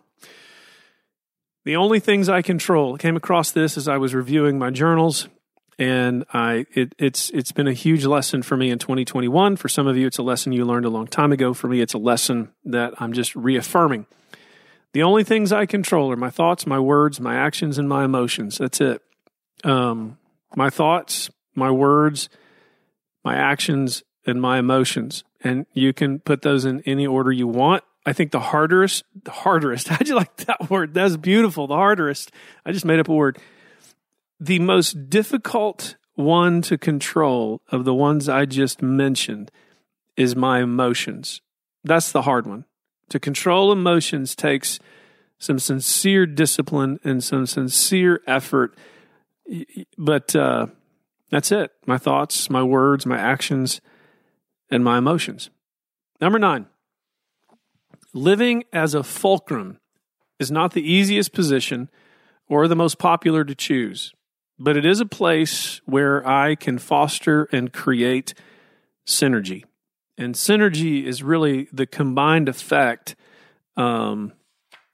The 1.65 1.77
only 1.77 2.01
things 2.01 2.29
I 2.29 2.43
control. 2.43 2.97
I 2.97 2.99
came 2.99 3.17
across 3.17 3.51
this 3.51 3.79
as 3.79 3.89
I 3.89 3.97
was 3.97 4.15
reviewing 4.15 4.59
my 4.59 4.69
journals, 4.69 5.27
and 5.79 6.27
I 6.35 6.67
it, 6.75 6.95
it's 6.99 7.31
it's 7.31 7.51
been 7.51 7.67
a 7.67 7.73
huge 7.73 8.05
lesson 8.05 8.43
for 8.43 8.59
me 8.59 8.69
in 8.69 8.79
2021. 8.79 9.57
For 9.57 9.71
some 9.71 9.87
of 9.87 9.97
you, 9.97 10.07
it's 10.07 10.19
a 10.19 10.23
lesson 10.23 10.53
you 10.53 10.67
learned 10.67 10.85
a 10.85 10.91
long 10.91 11.07
time 11.07 11.33
ago. 11.33 11.55
For 11.55 11.69
me, 11.69 11.81
it's 11.81 11.95
a 11.95 11.99
lesson 11.99 12.51
that 12.67 12.93
I'm 13.01 13.15
just 13.15 13.35
reaffirming. 13.35 14.05
The 14.93 15.03
only 15.03 15.25
things 15.25 15.51
I 15.51 15.65
control 15.65 16.13
are 16.13 16.17
my 16.17 16.29
thoughts, 16.29 16.67
my 16.67 16.79
words, 16.79 17.21
my 17.21 17.37
actions, 17.37 17.79
and 17.79 17.89
my 17.89 18.05
emotions. 18.05 18.59
That's 18.59 18.83
it. 18.83 19.01
Um, 19.65 20.19
my 20.55 20.69
thoughts, 20.69 21.31
my 21.55 21.71
words, 21.71 22.29
my 23.25 23.35
actions, 23.35 24.03
and 24.27 24.41
my 24.41 24.59
emotions. 24.59 25.25
And 25.43 25.67
you 25.73 25.93
can 25.93 26.21
put 26.21 26.43
those 26.43 26.65
in 26.65 26.81
any 26.83 27.07
order 27.07 27.33
you 27.33 27.49
want. 27.49 27.85
I 28.05 28.13
think 28.13 28.31
the 28.31 28.41
hardest, 28.41 29.05
the 29.25 29.31
hardest, 29.31 29.89
how'd 29.89 30.09
you 30.09 30.15
like 30.15 30.37
that 30.39 30.71
word? 30.71 30.95
That's 30.95 31.17
beautiful. 31.17 31.67
The 31.67 31.77
hardest. 31.77 32.31
I 32.65 32.73
just 32.73 32.85
made 32.85 33.01
up 33.01 33.09
a 33.09 33.15
word. 33.15 33.39
The 34.41 34.59
most 34.59 35.09
difficult 35.09 35.97
one 36.15 36.63
to 36.63 36.77
control 36.77 37.63
of 37.71 37.85
the 37.85 37.95
ones 37.95 38.29
I 38.29 38.45
just 38.45 38.83
mentioned 38.83 39.51
is 40.17 40.37
my 40.37 40.61
emotions. 40.61 41.41
That's 41.85 42.13
the 42.13 42.23
hard 42.23 42.47
one. 42.47 42.65
To 43.11 43.21
control 43.21 43.73
emotions 43.73 44.35
takes 44.35 44.79
some 45.39 45.59
sincere 45.59 46.27
discipline 46.27 47.01
and 47.03 47.23
some 47.23 47.47
sincere 47.47 48.21
effort. 48.27 48.77
But 49.99 50.37
uh, 50.37 50.67
that's 51.33 51.51
it. 51.51 51.73
My 51.87 51.97
thoughts, 51.97 52.51
my 52.51 52.63
words, 52.63 53.07
my 53.07 53.19
actions, 53.19 53.81
and 54.71 54.85
my 54.85 54.99
emotions. 54.99 55.49
Number 56.21 56.39
nine, 56.39 56.67
living 58.13 58.65
as 58.71 58.95
a 58.95 59.03
fulcrum 59.03 59.81
is 60.39 60.51
not 60.51 60.73
the 60.73 60.83
easiest 60.83 61.33
position 61.33 61.89
or 62.49 62.69
the 62.69 62.77
most 62.77 62.99
popular 62.99 63.45
to 63.45 63.55
choose, 63.55 64.13
but 64.59 64.77
it 64.77 64.85
is 64.85 65.01
a 65.01 65.07
place 65.07 65.81
where 65.87 66.27
I 66.29 66.55
can 66.55 66.79
foster 66.79 67.49
and 67.51 67.73
create 67.73 68.35
synergy. 69.07 69.65
And 70.19 70.35
synergy 70.35 71.05
is 71.05 71.23
really 71.23 71.67
the 71.73 71.87
combined 71.87 72.51
effect 72.51 73.17
um, 73.79 74.33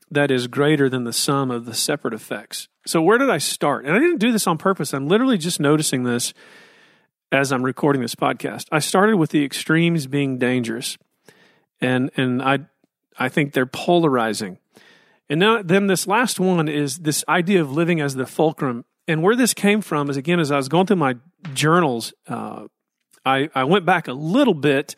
that 0.08 0.30
is 0.30 0.46
greater 0.46 0.88
than 0.88 1.02
the 1.02 1.12
sum 1.12 1.50
of 1.50 1.64
the 1.64 1.74
separate 1.74 2.14
effects. 2.14 2.68
So, 2.88 3.02
where 3.02 3.18
did 3.18 3.28
I 3.28 3.36
start? 3.36 3.84
And 3.84 3.94
I 3.94 3.98
didn't 3.98 4.16
do 4.16 4.32
this 4.32 4.46
on 4.46 4.56
purpose. 4.56 4.94
I'm 4.94 5.08
literally 5.08 5.36
just 5.36 5.60
noticing 5.60 6.04
this 6.04 6.32
as 7.30 7.52
I'm 7.52 7.62
recording 7.62 8.00
this 8.00 8.14
podcast. 8.14 8.64
I 8.72 8.78
started 8.78 9.16
with 9.16 9.28
the 9.28 9.44
extremes 9.44 10.06
being 10.06 10.38
dangerous, 10.38 10.96
and 11.82 12.10
and 12.16 12.40
I 12.40 12.60
I 13.18 13.28
think 13.28 13.52
they're 13.52 13.66
polarizing. 13.66 14.56
And 15.28 15.38
now 15.38 15.60
then 15.60 15.86
this 15.86 16.06
last 16.06 16.40
one 16.40 16.66
is 16.66 17.00
this 17.00 17.22
idea 17.28 17.60
of 17.60 17.70
living 17.70 18.00
as 18.00 18.14
the 18.14 18.24
fulcrum. 18.24 18.86
And 19.06 19.22
where 19.22 19.36
this 19.36 19.52
came 19.52 19.82
from 19.82 20.08
is 20.08 20.16
again 20.16 20.40
as 20.40 20.50
I 20.50 20.56
was 20.56 20.70
going 20.70 20.86
through 20.86 20.96
my 20.96 21.16
journals, 21.52 22.14
uh, 22.26 22.68
I 23.22 23.50
I 23.54 23.64
went 23.64 23.84
back 23.84 24.08
a 24.08 24.14
little 24.14 24.54
bit 24.54 24.96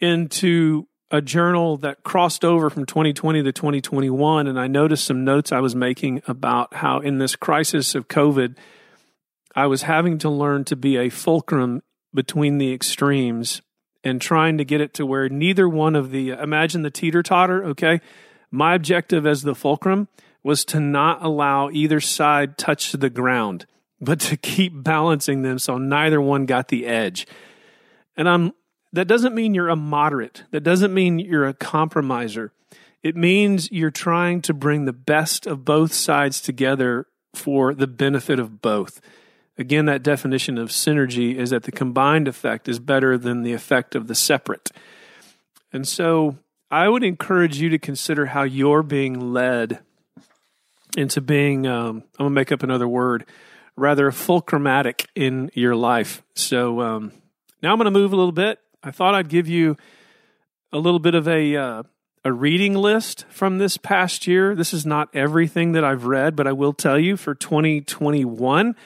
into 0.00 0.88
a 1.10 1.22
journal 1.22 1.76
that 1.78 2.02
crossed 2.02 2.44
over 2.44 2.68
from 2.68 2.84
2020 2.84 3.42
to 3.42 3.52
2021, 3.52 4.46
and 4.46 4.60
I 4.60 4.66
noticed 4.66 5.04
some 5.04 5.24
notes 5.24 5.52
I 5.52 5.60
was 5.60 5.74
making 5.74 6.22
about 6.26 6.74
how 6.74 7.00
in 7.00 7.18
this 7.18 7.34
crisis 7.34 7.94
of 7.94 8.08
COVID, 8.08 8.56
I 9.54 9.66
was 9.66 9.82
having 9.82 10.18
to 10.18 10.28
learn 10.28 10.64
to 10.64 10.76
be 10.76 10.96
a 10.96 11.08
fulcrum 11.08 11.82
between 12.12 12.58
the 12.58 12.72
extremes 12.72 13.62
and 14.04 14.20
trying 14.20 14.58
to 14.58 14.64
get 14.64 14.80
it 14.80 14.94
to 14.94 15.06
where 15.06 15.28
neither 15.28 15.68
one 15.68 15.96
of 15.96 16.10
the 16.10 16.30
imagine 16.30 16.82
the 16.82 16.90
teeter 16.90 17.22
totter, 17.22 17.64
okay? 17.64 18.00
My 18.50 18.74
objective 18.74 19.26
as 19.26 19.42
the 19.42 19.54
fulcrum 19.54 20.08
was 20.42 20.64
to 20.66 20.80
not 20.80 21.24
allow 21.24 21.70
either 21.70 22.00
side 22.00 22.56
touch 22.56 22.92
the 22.92 23.10
ground, 23.10 23.66
but 24.00 24.20
to 24.20 24.36
keep 24.36 24.72
balancing 24.82 25.42
them 25.42 25.58
so 25.58 25.78
neither 25.78 26.20
one 26.20 26.46
got 26.46 26.68
the 26.68 26.86
edge. 26.86 27.26
And 28.16 28.28
I'm 28.28 28.52
that 28.92 29.08
doesn't 29.08 29.34
mean 29.34 29.54
you're 29.54 29.68
a 29.68 29.76
moderate. 29.76 30.44
That 30.50 30.62
doesn't 30.62 30.94
mean 30.94 31.18
you're 31.18 31.46
a 31.46 31.54
compromiser. 31.54 32.52
It 33.02 33.16
means 33.16 33.70
you're 33.70 33.90
trying 33.90 34.42
to 34.42 34.54
bring 34.54 34.84
the 34.84 34.92
best 34.92 35.46
of 35.46 35.64
both 35.64 35.92
sides 35.92 36.40
together 36.40 37.06
for 37.34 37.74
the 37.74 37.86
benefit 37.86 38.38
of 38.38 38.60
both. 38.60 39.00
Again, 39.56 39.86
that 39.86 40.02
definition 40.02 40.56
of 40.56 40.70
synergy 40.70 41.34
is 41.34 41.50
that 41.50 41.64
the 41.64 41.72
combined 41.72 42.28
effect 42.28 42.68
is 42.68 42.78
better 42.78 43.18
than 43.18 43.42
the 43.42 43.52
effect 43.52 43.94
of 43.94 44.06
the 44.06 44.14
separate. 44.14 44.70
And 45.72 45.86
so 45.86 46.38
I 46.70 46.88
would 46.88 47.04
encourage 47.04 47.58
you 47.58 47.68
to 47.70 47.78
consider 47.78 48.26
how 48.26 48.42
you're 48.42 48.82
being 48.82 49.32
led 49.32 49.80
into 50.96 51.20
being, 51.20 51.66
um, 51.66 52.04
I'm 52.18 52.24
going 52.24 52.30
to 52.30 52.34
make 52.34 52.52
up 52.52 52.62
another 52.62 52.88
word, 52.88 53.26
rather 53.76 54.10
fulcrumatic 54.10 55.06
in 55.14 55.50
your 55.54 55.76
life. 55.76 56.22
So 56.34 56.80
um, 56.80 57.12
now 57.62 57.72
I'm 57.72 57.78
going 57.78 57.84
to 57.84 57.90
move 57.90 58.12
a 58.12 58.16
little 58.16 58.32
bit 58.32 58.58
I 58.82 58.90
thought 58.90 59.14
I'd 59.14 59.28
give 59.28 59.48
you 59.48 59.76
a 60.72 60.78
little 60.78 61.00
bit 61.00 61.14
of 61.14 61.26
a 61.26 61.56
uh, 61.56 61.82
a 62.24 62.32
reading 62.32 62.74
list 62.74 63.24
from 63.28 63.58
this 63.58 63.76
past 63.76 64.26
year. 64.26 64.54
This 64.54 64.74
is 64.74 64.84
not 64.84 65.08
everything 65.14 65.72
that 65.72 65.84
I've 65.84 66.04
read, 66.04 66.36
but 66.36 66.46
I 66.46 66.52
will 66.52 66.72
tell 66.72 66.98
you 66.98 67.16
for 67.16 67.34
2021, 67.34 68.76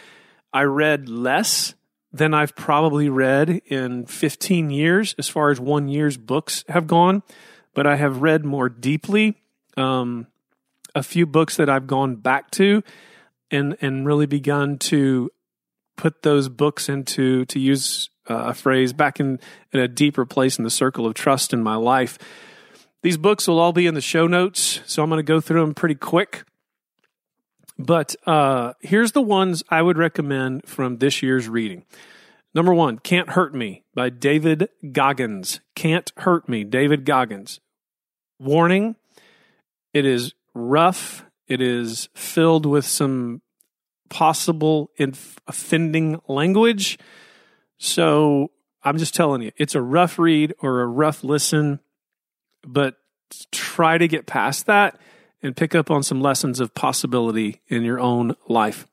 I 0.52 0.62
read 0.62 1.08
less 1.08 1.74
than 2.12 2.34
I've 2.34 2.54
probably 2.54 3.08
read 3.08 3.62
in 3.66 4.06
15 4.06 4.70
years 4.70 5.14
as 5.18 5.28
far 5.28 5.50
as 5.50 5.58
one 5.58 5.88
year's 5.88 6.16
books 6.16 6.64
have 6.68 6.86
gone, 6.86 7.22
but 7.74 7.86
I 7.86 7.96
have 7.96 8.20
read 8.20 8.44
more 8.44 8.68
deeply. 8.68 9.38
Um, 9.76 10.26
a 10.94 11.02
few 11.02 11.24
books 11.24 11.56
that 11.56 11.70
I've 11.70 11.86
gone 11.86 12.16
back 12.16 12.50
to 12.52 12.82
and, 13.50 13.76
and 13.80 14.06
really 14.06 14.26
begun 14.26 14.76
to 14.78 15.30
put 15.96 16.22
those 16.22 16.50
books 16.50 16.90
into, 16.90 17.46
to 17.46 17.58
use 17.58 18.10
uh, 18.28 18.46
a 18.48 18.54
phrase, 18.54 18.92
back 18.92 19.20
in, 19.20 19.40
in 19.72 19.80
a 19.80 19.88
deeper 19.88 20.24
place 20.24 20.58
in 20.58 20.64
the 20.64 20.70
circle 20.70 21.06
of 21.06 21.14
trust 21.14 21.52
in 21.52 21.62
my 21.62 21.76
life. 21.76 22.18
These 23.02 23.16
books 23.16 23.48
will 23.48 23.58
all 23.58 23.72
be 23.72 23.86
in 23.86 23.94
the 23.94 24.00
show 24.00 24.26
notes, 24.26 24.80
so 24.86 25.02
I'm 25.02 25.08
going 25.08 25.18
to 25.18 25.22
go 25.24 25.40
through 25.40 25.60
them 25.60 25.74
pretty 25.74 25.96
quick. 25.96 26.44
But 27.78 28.14
uh, 28.26 28.74
here's 28.80 29.12
the 29.12 29.22
ones 29.22 29.62
I 29.68 29.82
would 29.82 29.98
recommend 29.98 30.66
from 30.66 30.98
this 30.98 31.22
year's 31.22 31.48
reading. 31.48 31.84
Number 32.54 32.72
one, 32.74 32.98
Can't 32.98 33.30
Hurt 33.30 33.54
Me 33.54 33.82
by 33.94 34.10
David 34.10 34.68
Goggins. 34.92 35.60
Can't 35.74 36.12
Hurt 36.18 36.48
Me, 36.48 36.64
David 36.64 37.04
Goggins. 37.04 37.60
Warning, 38.38 38.96
it 39.92 40.04
is 40.04 40.34
rough. 40.54 41.24
It 41.48 41.60
is 41.60 42.08
filled 42.14 42.66
with 42.66 42.84
some 42.84 43.40
possible 44.10 44.90
offending 45.48 46.20
language. 46.28 46.98
So 47.82 48.52
I'm 48.84 48.96
just 48.96 49.12
telling 49.12 49.42
you, 49.42 49.50
it's 49.56 49.74
a 49.74 49.82
rough 49.82 50.16
read 50.16 50.54
or 50.60 50.82
a 50.82 50.86
rough 50.86 51.24
listen, 51.24 51.80
but 52.64 52.94
try 53.50 53.98
to 53.98 54.06
get 54.06 54.24
past 54.24 54.66
that 54.66 55.00
and 55.42 55.56
pick 55.56 55.74
up 55.74 55.90
on 55.90 56.04
some 56.04 56.20
lessons 56.20 56.60
of 56.60 56.76
possibility 56.76 57.60
in 57.66 57.82
your 57.82 57.98
own 57.98 58.36
life. 58.46 58.86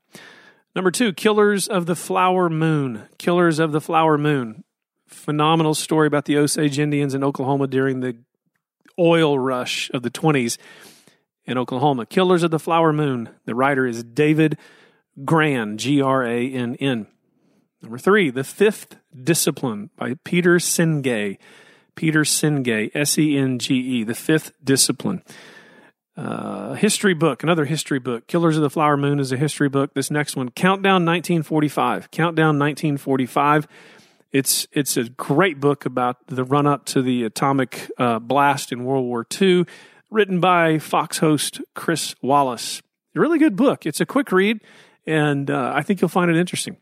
Number 0.76 0.90
two, 0.90 1.14
Killers 1.14 1.68
of 1.68 1.86
the 1.86 1.96
Flower 1.96 2.50
Moon. 2.50 3.04
Killers 3.20 3.60
of 3.60 3.74
the 3.74 3.80
Flower 3.80 4.18
Moon. 4.18 4.64
Phenomenal 5.06 5.76
story 5.76 6.08
about 6.08 6.26
the 6.26 6.38
Osage 6.38 6.80
Indians 6.80 7.14
in 7.14 7.24
Oklahoma 7.24 7.68
during 7.68 8.00
the 8.00 8.18
oil 8.98 9.38
rush 9.38 9.92
of 9.94 10.02
the 10.02 10.10
20s 10.10 10.58
in 11.46 11.60
Oklahoma. 11.60 12.08
Killers 12.08 12.42
of 12.42 12.50
the 12.50 12.58
Flower 12.58 12.92
Moon. 12.92 13.30
The 13.46 13.54
writer 13.54 13.86
is 13.86 14.04
David 14.04 14.58
Grann, 15.24 15.78
G 15.78 16.02
R 16.02 16.26
A 16.26 16.52
N 16.52 16.76
N. 16.80 17.06
Number 17.82 17.98
three, 17.98 18.30
The 18.30 18.44
Fifth 18.44 18.98
Discipline 19.24 19.90
by 19.96 20.16
Peter 20.24 20.56
Senge. 20.56 21.38
Peter 21.96 22.22
Senge, 22.22 22.92
S 22.94 23.18
E 23.18 23.38
N 23.38 23.60
G 23.60 23.76
E, 23.76 24.04
The 24.04 24.16
Fifth 24.16 24.52
Discipline. 24.64 25.24
Uh, 26.18 26.74
history 26.74 27.14
book, 27.14 27.44
another 27.44 27.64
history 27.64 28.00
book. 28.00 28.28
Killers 28.28 28.58
of 28.58 28.62
the 28.62 28.70
Flower 28.70 28.98
Moon 28.98 29.20
is 29.20 29.32
a 29.32 29.38
history 29.38 29.70
book. 29.70 29.94
This 29.94 30.12
next 30.12 30.36
one, 30.36 30.50
Countdown 30.50 31.06
1945. 31.06 32.12
Countdown 32.12 32.60
1945. 32.60 33.68
It's 34.32 34.68
it's 34.74 34.98
a 34.98 35.06
great 35.06 35.62
book 35.62 35.86
about 35.86 36.28
the 36.28 36.44
run 36.44 36.68
up 36.68 36.86
to 36.88 37.02
the 37.02 37.24
atomic 37.24 37.90
uh, 37.98 38.20
blast 38.20 38.74
in 38.74 38.84
World 38.84 39.06
War 39.06 39.26
II, 39.42 39.66
written 40.12 40.42
by 40.42 40.78
Fox 40.78 41.20
host 41.20 41.62
Chris 41.74 42.16
Wallace. 42.22 42.82
Really 43.16 43.40
good 43.40 43.56
book. 43.56 43.86
It's 43.86 44.02
a 44.02 44.06
quick 44.06 44.32
read, 44.32 44.60
and 45.08 45.50
uh, 45.50 45.72
I 45.74 45.84
think 45.84 46.02
you'll 46.02 46.10
find 46.10 46.30
it 46.30 46.38
interesting. 46.38 46.78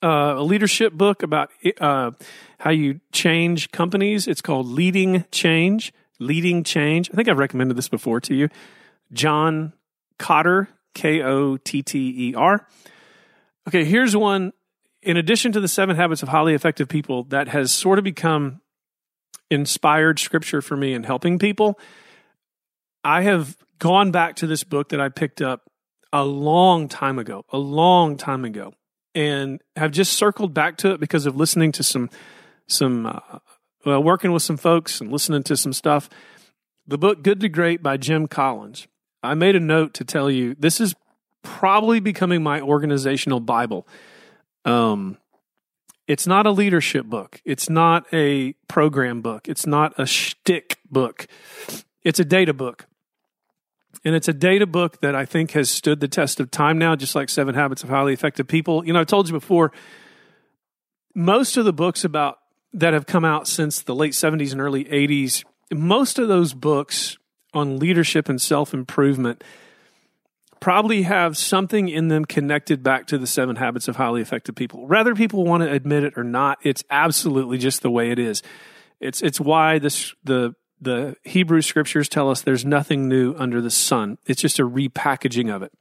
Uh, 0.00 0.34
a 0.36 0.42
leadership 0.42 0.92
book 0.92 1.22
about 1.22 1.50
uh, 1.80 2.12
how 2.60 2.70
you 2.70 3.00
change 3.12 3.70
companies. 3.72 4.28
It's 4.28 4.40
called 4.40 4.66
Leading 4.66 5.24
Change 5.32 5.92
Leading 6.18 6.64
Change. 6.64 7.10
I 7.10 7.14
think 7.14 7.28
I've 7.28 7.38
recommended 7.38 7.76
this 7.76 7.88
before 7.88 8.20
to 8.22 8.34
you. 8.34 8.48
John 9.12 9.72
Kotter, 10.18 10.68
K 10.94 11.22
O 11.22 11.56
T 11.56 11.82
T 11.82 12.30
E 12.30 12.34
R. 12.34 12.66
Okay, 13.68 13.84
here's 13.84 14.16
one. 14.16 14.52
In 15.02 15.16
addition 15.16 15.52
to 15.52 15.60
the 15.60 15.68
seven 15.68 15.96
habits 15.96 16.22
of 16.22 16.28
highly 16.28 16.54
effective 16.54 16.88
people, 16.88 17.24
that 17.24 17.48
has 17.48 17.70
sort 17.70 17.98
of 17.98 18.04
become 18.04 18.60
inspired 19.50 20.18
scripture 20.18 20.60
for 20.60 20.76
me 20.76 20.92
in 20.92 21.04
helping 21.04 21.38
people. 21.38 21.78
I 23.04 23.22
have 23.22 23.56
gone 23.78 24.10
back 24.10 24.36
to 24.36 24.46
this 24.46 24.64
book 24.64 24.88
that 24.88 25.00
I 25.00 25.08
picked 25.08 25.40
up 25.40 25.70
a 26.12 26.24
long 26.24 26.88
time 26.88 27.18
ago, 27.18 27.44
a 27.50 27.58
long 27.58 28.16
time 28.16 28.44
ago, 28.44 28.74
and 29.18 29.60
have 29.74 29.90
just 29.90 30.12
circled 30.12 30.54
back 30.54 30.76
to 30.76 30.92
it 30.92 31.00
because 31.00 31.26
of 31.26 31.34
listening 31.34 31.72
to 31.72 31.82
some 31.82 32.08
some 32.68 33.04
uh, 33.04 33.38
well, 33.84 34.00
working 34.00 34.30
with 34.30 34.44
some 34.44 34.56
folks 34.56 35.00
and 35.00 35.10
listening 35.10 35.42
to 35.42 35.56
some 35.56 35.72
stuff. 35.72 36.08
The 36.86 36.98
book 36.98 37.24
Good 37.24 37.40
to 37.40 37.48
Great 37.48 37.82
by 37.82 37.96
Jim 37.96 38.28
Collins. 38.28 38.86
I 39.20 39.34
made 39.34 39.56
a 39.56 39.60
note 39.60 39.92
to 39.94 40.04
tell 40.04 40.30
you 40.30 40.54
this 40.54 40.80
is 40.80 40.94
probably 41.42 41.98
becoming 41.98 42.44
my 42.44 42.60
organizational 42.60 43.40
Bible. 43.40 43.88
Um, 44.64 45.18
it's 46.06 46.28
not 46.28 46.46
a 46.46 46.52
leadership 46.52 47.06
book. 47.06 47.42
It's 47.44 47.68
not 47.68 48.06
a 48.12 48.52
program 48.68 49.20
book. 49.20 49.48
It's 49.48 49.66
not 49.66 49.98
a 49.98 50.06
shtick 50.06 50.78
book. 50.88 51.26
It's 52.04 52.20
a 52.20 52.24
data 52.24 52.54
book. 52.54 52.86
And 54.04 54.14
it's 54.14 54.28
a 54.28 54.32
data 54.32 54.66
book 54.66 55.00
that 55.00 55.14
I 55.14 55.24
think 55.24 55.52
has 55.52 55.70
stood 55.70 56.00
the 56.00 56.08
test 56.08 56.40
of 56.40 56.50
time 56.50 56.78
now, 56.78 56.94
just 56.96 57.14
like 57.14 57.28
Seven 57.28 57.54
Habits 57.54 57.82
of 57.82 57.88
Highly 57.88 58.12
Effective 58.12 58.46
People. 58.46 58.86
You 58.86 58.92
know, 58.92 59.00
I 59.00 59.04
told 59.04 59.28
you 59.28 59.32
before, 59.32 59.72
most 61.14 61.56
of 61.56 61.64
the 61.64 61.72
books 61.72 62.04
about 62.04 62.38
that 62.72 62.92
have 62.92 63.06
come 63.06 63.24
out 63.24 63.48
since 63.48 63.82
the 63.82 63.94
late 63.94 64.12
70s 64.12 64.52
and 64.52 64.60
early 64.60 64.84
80s, 64.84 65.44
most 65.72 66.18
of 66.18 66.28
those 66.28 66.54
books 66.54 67.16
on 67.54 67.78
leadership 67.78 68.28
and 68.28 68.40
self 68.40 68.72
improvement 68.72 69.42
probably 70.60 71.02
have 71.02 71.36
something 71.36 71.88
in 71.88 72.08
them 72.08 72.24
connected 72.24 72.82
back 72.82 73.06
to 73.06 73.18
the 73.18 73.26
seven 73.26 73.56
habits 73.56 73.88
of 73.88 73.96
highly 73.96 74.20
effective 74.20 74.54
people. 74.54 74.86
Whether 74.86 75.14
people 75.14 75.44
want 75.44 75.62
to 75.62 75.70
admit 75.70 76.04
it 76.04 76.14
or 76.16 76.24
not, 76.24 76.58
it's 76.62 76.82
absolutely 76.90 77.58
just 77.58 77.82
the 77.82 77.90
way 77.90 78.10
it 78.10 78.18
is. 78.18 78.42
It's 79.00 79.22
it's 79.22 79.40
why 79.40 79.78
this 79.78 80.14
the 80.24 80.54
the 80.80 81.16
Hebrew 81.24 81.62
scriptures 81.62 82.08
tell 82.08 82.30
us 82.30 82.42
there's 82.42 82.64
nothing 82.64 83.08
new 83.08 83.34
under 83.36 83.60
the 83.60 83.70
sun. 83.70 84.18
It's 84.26 84.40
just 84.40 84.58
a 84.58 84.68
repackaging 84.68 85.54
of 85.54 85.62
it. 85.62 85.72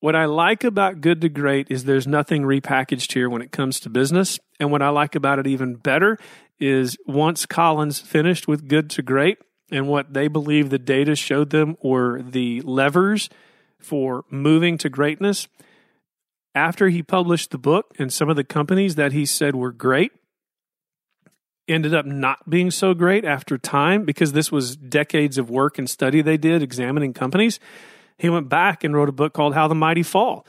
What 0.00 0.16
I 0.16 0.24
like 0.24 0.64
about 0.64 1.00
Good 1.00 1.20
to 1.20 1.28
Great 1.28 1.70
is 1.70 1.84
there's 1.84 2.06
nothing 2.06 2.42
repackaged 2.42 3.12
here 3.12 3.30
when 3.30 3.40
it 3.40 3.52
comes 3.52 3.78
to 3.80 3.90
business. 3.90 4.40
And 4.58 4.72
what 4.72 4.82
I 4.82 4.88
like 4.88 5.14
about 5.14 5.38
it 5.38 5.46
even 5.46 5.76
better 5.76 6.18
is 6.58 6.96
once 7.06 7.46
Collins 7.46 8.00
finished 8.00 8.48
with 8.48 8.68
Good 8.68 8.90
to 8.90 9.02
Great 9.02 9.38
and 9.70 9.88
what 9.88 10.12
they 10.12 10.28
believe 10.28 10.70
the 10.70 10.78
data 10.78 11.14
showed 11.14 11.50
them 11.50 11.76
were 11.82 12.20
the 12.20 12.60
levers 12.62 13.30
for 13.78 14.24
moving 14.28 14.76
to 14.78 14.88
greatness, 14.88 15.48
after 16.54 16.88
he 16.88 17.02
published 17.02 17.50
the 17.50 17.58
book 17.58 17.94
and 17.98 18.12
some 18.12 18.28
of 18.28 18.36
the 18.36 18.44
companies 18.44 18.96
that 18.96 19.12
he 19.12 19.24
said 19.24 19.54
were 19.54 19.72
great 19.72 20.12
ended 21.68 21.94
up 21.94 22.04
not 22.04 22.48
being 22.50 22.70
so 22.70 22.92
great 22.94 23.24
after 23.24 23.56
time 23.56 24.04
because 24.04 24.32
this 24.32 24.50
was 24.50 24.76
decades 24.76 25.38
of 25.38 25.48
work 25.48 25.78
and 25.78 25.88
study 25.88 26.20
they 26.20 26.36
did 26.36 26.62
examining 26.62 27.12
companies 27.12 27.60
he 28.22 28.28
went 28.28 28.48
back 28.48 28.84
and 28.84 28.94
wrote 28.94 29.08
a 29.08 29.12
book 29.12 29.32
called 29.32 29.54
How 29.54 29.66
the 29.66 29.74
Mighty 29.74 30.04
Fall. 30.04 30.46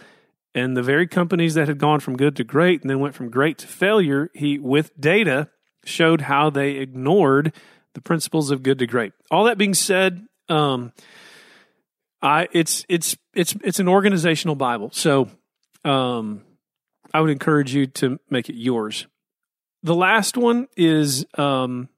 And 0.53 0.77
the 0.77 0.83
very 0.83 1.07
companies 1.07 1.55
that 1.55 1.67
had 1.67 1.79
gone 1.79 1.99
from 1.99 2.15
good 2.15 2.35
to 2.35 2.43
great 2.43 2.81
and 2.81 2.89
then 2.89 2.99
went 2.99 3.15
from 3.15 3.31
great 3.31 3.57
to 3.57 3.67
failure, 3.67 4.29
he, 4.35 4.59
with 4.59 4.91
data, 4.99 5.49
showed 5.83 6.21
how 6.21 6.51
they 6.51 6.73
ignored 6.73 7.51
the 7.95 8.01
principles 8.01 8.51
of 8.51 8.61
good 8.61 8.77
to 8.77 8.85
great. 8.85 9.13
All 9.31 9.45
that 9.45 9.57
being 9.57 9.73
said, 9.73 10.23
um, 10.49 10.93
I 12.21 12.47
it's 12.51 12.85
it's 12.87 13.17
it's 13.33 13.55
it's 13.63 13.79
an 13.79 13.87
organizational 13.87 14.55
Bible. 14.55 14.91
So 14.93 15.29
um, 15.83 16.43
I 17.11 17.21
would 17.21 17.31
encourage 17.31 17.73
you 17.73 17.87
to 17.87 18.19
make 18.29 18.49
it 18.49 18.55
yours. 18.55 19.07
The 19.83 19.95
last 19.95 20.37
one 20.37 20.69
is 20.77 21.25
um, 21.37 21.89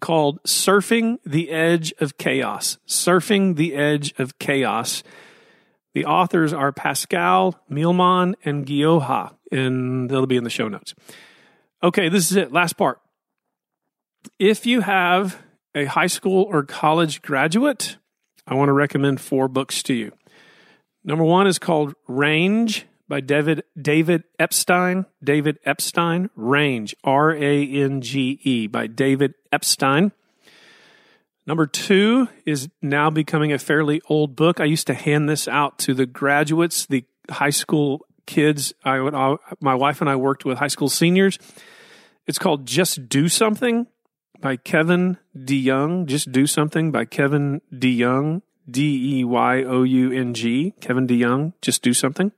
called 0.00 0.42
Surfing 0.44 1.18
the 1.26 1.50
Edge 1.50 1.92
of 2.00 2.16
Chaos. 2.16 2.78
Surfing 2.88 3.56
the 3.56 3.74
Edge 3.74 4.14
of 4.18 4.38
Chaos. 4.38 5.02
The 5.92 6.06
authors 6.06 6.54
are 6.54 6.72
Pascale 6.72 7.54
Millemann 7.70 8.34
and 8.44 8.64
Gioja, 8.64 9.34
and 9.52 10.08
they'll 10.08 10.26
be 10.26 10.38
in 10.38 10.44
the 10.44 10.50
show 10.50 10.68
notes. 10.68 10.94
Okay, 11.82 12.08
this 12.08 12.30
is 12.30 12.36
it. 12.36 12.50
Last 12.50 12.78
part. 12.78 12.98
If 14.38 14.64
you 14.64 14.80
have 14.80 15.42
a 15.74 15.84
high 15.84 16.06
school 16.06 16.46
or 16.48 16.62
college 16.62 17.20
graduate, 17.20 17.98
I 18.46 18.54
want 18.54 18.70
to 18.70 18.72
recommend 18.72 19.20
four 19.20 19.48
books 19.48 19.82
to 19.84 19.94
you. 19.94 20.12
Number 21.04 21.24
one 21.24 21.46
is 21.46 21.58
called 21.58 21.94
Range 22.06 22.86
by 23.08 23.20
David 23.20 23.64
David 23.80 24.24
Epstein. 24.38 25.06
David 25.22 25.58
Epstein, 25.64 26.30
Range, 26.36 26.94
R 27.02 27.32
A 27.32 27.66
N 27.66 28.00
G 28.00 28.38
E 28.42 28.66
by 28.66 28.86
David 28.86 29.34
Epstein. 29.50 30.12
Number 31.46 31.66
two 31.66 32.28
is 32.44 32.68
now 32.82 33.08
becoming 33.08 33.52
a 33.52 33.58
fairly 33.58 34.02
old 34.08 34.36
book. 34.36 34.60
I 34.60 34.64
used 34.64 34.86
to 34.88 34.94
hand 34.94 35.28
this 35.28 35.48
out 35.48 35.78
to 35.78 35.94
the 35.94 36.04
graduates, 36.04 36.84
the 36.84 37.04
high 37.30 37.50
school 37.50 38.04
kids. 38.26 38.74
I, 38.84 38.98
I 38.98 39.36
my 39.58 39.74
wife 39.74 40.02
and 40.02 40.10
I 40.10 40.16
worked 40.16 40.44
with 40.44 40.58
high 40.58 40.68
school 40.68 40.90
seniors. 40.90 41.38
It's 42.26 42.38
called 42.38 42.66
Just 42.66 43.08
Do 43.08 43.30
Something 43.30 43.86
by 44.40 44.56
Kevin 44.56 45.16
DeYoung. 45.34 46.04
Just 46.04 46.30
Do 46.30 46.46
Something 46.46 46.92
by 46.92 47.06
Kevin 47.06 47.62
DeYoung. 47.72 48.42
D 48.70 49.20
E 49.20 49.24
Y 49.24 49.62
O 49.62 49.82
U 49.82 50.12
N 50.12 50.34
G. 50.34 50.74
Kevin 50.82 51.06
DeYoung. 51.06 51.54
Just 51.62 51.82
Do 51.82 51.94
Something. 51.94 52.32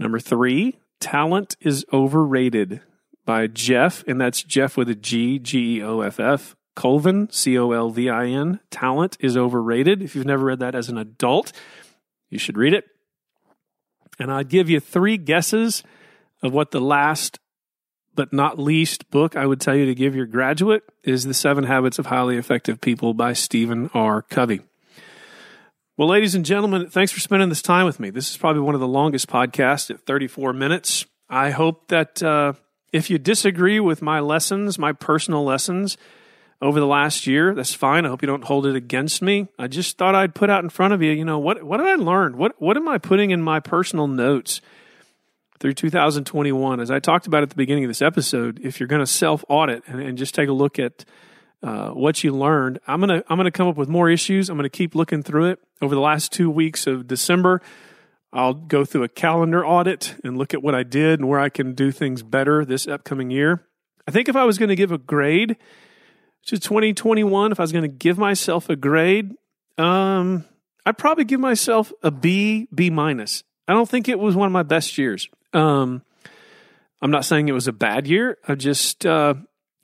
Number 0.00 0.18
three 0.18 0.78
Talent 0.98 1.56
is 1.60 1.84
Overrated 1.92 2.80
by 3.26 3.46
Jeff, 3.46 4.02
and 4.08 4.18
that's 4.18 4.42
Jeff 4.42 4.76
with 4.76 4.88
a 4.88 4.94
G, 4.94 5.38
G 5.38 5.76
E 5.76 5.82
O 5.82 6.00
F 6.00 6.18
F. 6.18 6.56
Colvin, 6.74 7.28
C 7.30 7.58
O 7.58 7.72
L 7.72 7.90
V 7.90 8.08
I 8.08 8.26
N. 8.26 8.60
Talent 8.70 9.18
is 9.20 9.36
Overrated. 9.36 10.02
If 10.02 10.16
you've 10.16 10.24
never 10.24 10.46
read 10.46 10.60
that 10.60 10.74
as 10.74 10.88
an 10.88 10.96
adult, 10.96 11.52
you 12.30 12.38
should 12.38 12.56
read 12.56 12.72
it. 12.72 12.84
And 14.18 14.32
I'd 14.32 14.48
give 14.48 14.70
you 14.70 14.80
three 14.80 15.18
guesses 15.18 15.82
of 16.42 16.54
what 16.54 16.70
the 16.70 16.80
last 16.80 17.38
but 18.14 18.32
not 18.32 18.58
least 18.58 19.10
book 19.10 19.36
I 19.36 19.44
would 19.44 19.60
tell 19.60 19.76
you 19.76 19.84
to 19.86 19.94
give 19.94 20.16
your 20.16 20.26
graduate 20.26 20.82
is 21.04 21.24
The 21.24 21.34
Seven 21.34 21.64
Habits 21.64 21.98
of 21.98 22.06
Highly 22.06 22.36
Effective 22.36 22.80
People 22.80 23.12
by 23.12 23.34
Stephen 23.34 23.90
R. 23.92 24.22
Covey. 24.22 24.62
Well, 26.00 26.08
ladies 26.08 26.34
and 26.34 26.46
gentlemen, 26.46 26.88
thanks 26.88 27.12
for 27.12 27.20
spending 27.20 27.50
this 27.50 27.60
time 27.60 27.84
with 27.84 28.00
me. 28.00 28.08
This 28.08 28.30
is 28.30 28.38
probably 28.38 28.62
one 28.62 28.74
of 28.74 28.80
the 28.80 28.88
longest 28.88 29.28
podcasts 29.28 29.90
at 29.90 30.00
34 30.06 30.54
minutes. 30.54 31.04
I 31.28 31.50
hope 31.50 31.88
that 31.88 32.22
uh, 32.22 32.54
if 32.90 33.10
you 33.10 33.18
disagree 33.18 33.80
with 33.80 34.00
my 34.00 34.18
lessons, 34.20 34.78
my 34.78 34.92
personal 34.92 35.44
lessons 35.44 35.98
over 36.62 36.80
the 36.80 36.86
last 36.86 37.26
year, 37.26 37.54
that's 37.54 37.74
fine. 37.74 38.06
I 38.06 38.08
hope 38.08 38.22
you 38.22 38.26
don't 38.26 38.44
hold 38.44 38.64
it 38.64 38.76
against 38.76 39.20
me. 39.20 39.48
I 39.58 39.66
just 39.66 39.98
thought 39.98 40.14
I'd 40.14 40.34
put 40.34 40.48
out 40.48 40.64
in 40.64 40.70
front 40.70 40.94
of 40.94 41.02
you, 41.02 41.10
you 41.10 41.26
know, 41.26 41.38
what 41.38 41.64
what 41.64 41.76
did 41.76 41.86
I 41.86 41.96
learn? 41.96 42.38
What 42.38 42.54
what 42.58 42.78
am 42.78 42.88
I 42.88 42.96
putting 42.96 43.30
in 43.30 43.42
my 43.42 43.60
personal 43.60 44.06
notes 44.06 44.62
through 45.58 45.74
2021? 45.74 46.80
As 46.80 46.90
I 46.90 46.98
talked 46.98 47.26
about 47.26 47.42
at 47.42 47.50
the 47.50 47.56
beginning 47.56 47.84
of 47.84 47.90
this 47.90 48.00
episode, 48.00 48.58
if 48.64 48.80
you're 48.80 48.86
going 48.86 49.00
to 49.00 49.06
self 49.06 49.44
audit 49.50 49.82
and, 49.86 50.00
and 50.00 50.16
just 50.16 50.34
take 50.34 50.48
a 50.48 50.54
look 50.54 50.78
at 50.78 51.04
uh, 51.62 51.90
what 51.90 52.24
you 52.24 52.32
learned. 52.32 52.80
I'm 52.86 53.00
gonna 53.00 53.22
I'm 53.28 53.36
gonna 53.36 53.50
come 53.50 53.68
up 53.68 53.76
with 53.76 53.88
more 53.88 54.08
issues. 54.08 54.48
I'm 54.48 54.56
gonna 54.56 54.68
keep 54.68 54.94
looking 54.94 55.22
through 55.22 55.46
it 55.46 55.58
over 55.82 55.94
the 55.94 56.00
last 56.00 56.32
two 56.32 56.50
weeks 56.50 56.86
of 56.86 57.06
December. 57.06 57.60
I'll 58.32 58.54
go 58.54 58.84
through 58.84 59.02
a 59.02 59.08
calendar 59.08 59.66
audit 59.66 60.14
and 60.22 60.38
look 60.38 60.54
at 60.54 60.62
what 60.62 60.74
I 60.74 60.84
did 60.84 61.18
and 61.18 61.28
where 61.28 61.40
I 61.40 61.48
can 61.48 61.74
do 61.74 61.90
things 61.90 62.22
better 62.22 62.64
this 62.64 62.86
upcoming 62.86 63.30
year. 63.30 63.66
I 64.06 64.12
think 64.12 64.28
if 64.28 64.36
I 64.36 64.44
was 64.44 64.56
going 64.56 64.68
to 64.68 64.76
give 64.76 64.92
a 64.92 64.98
grade 64.98 65.56
to 66.46 66.58
2021, 66.58 67.52
if 67.52 67.58
I 67.58 67.62
was 67.62 67.72
going 67.72 67.82
to 67.82 67.88
give 67.88 68.18
myself 68.18 68.70
a 68.70 68.76
grade, 68.76 69.32
um, 69.78 70.44
I'd 70.86 70.96
probably 70.96 71.24
give 71.24 71.40
myself 71.40 71.92
a 72.02 72.10
B, 72.10 72.68
B 72.72 72.88
minus. 72.88 73.42
I 73.66 73.72
don't 73.72 73.88
think 73.88 74.08
it 74.08 74.18
was 74.18 74.36
one 74.36 74.46
of 74.46 74.52
my 74.52 74.62
best 74.62 74.96
years. 74.96 75.28
Um, 75.52 76.02
I'm 77.02 77.10
not 77.10 77.24
saying 77.24 77.48
it 77.48 77.52
was 77.52 77.68
a 77.68 77.72
bad 77.72 78.06
year. 78.06 78.38
I 78.46 78.54
just 78.54 79.06
uh, 79.06 79.34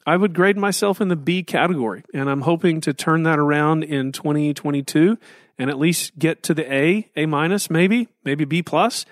I 0.07 0.16
would 0.16 0.34
grade 0.34 0.57
myself 0.57 1.00
in 1.00 1.09
the 1.09 1.16
B 1.16 1.42
category, 1.42 2.04
and 2.14 2.30
I'm 2.30 2.42
hoping 2.42 2.80
to 2.82 2.94
turn 2.94 3.24
that 3.24 3.40
around 3.40 3.82
in 3.82 4.12
2022 4.12 5.18
and 5.59 5.68
at 5.68 5.78
least 5.78 6.16
get 6.16 6.44
to 6.44 6.54
the 6.54 6.72
A, 6.72 7.11
A 7.16 7.26
minus, 7.26 7.68
maybe, 7.70 8.09
maybe 8.24 8.44
B 8.44 8.62
plus. 8.62 9.04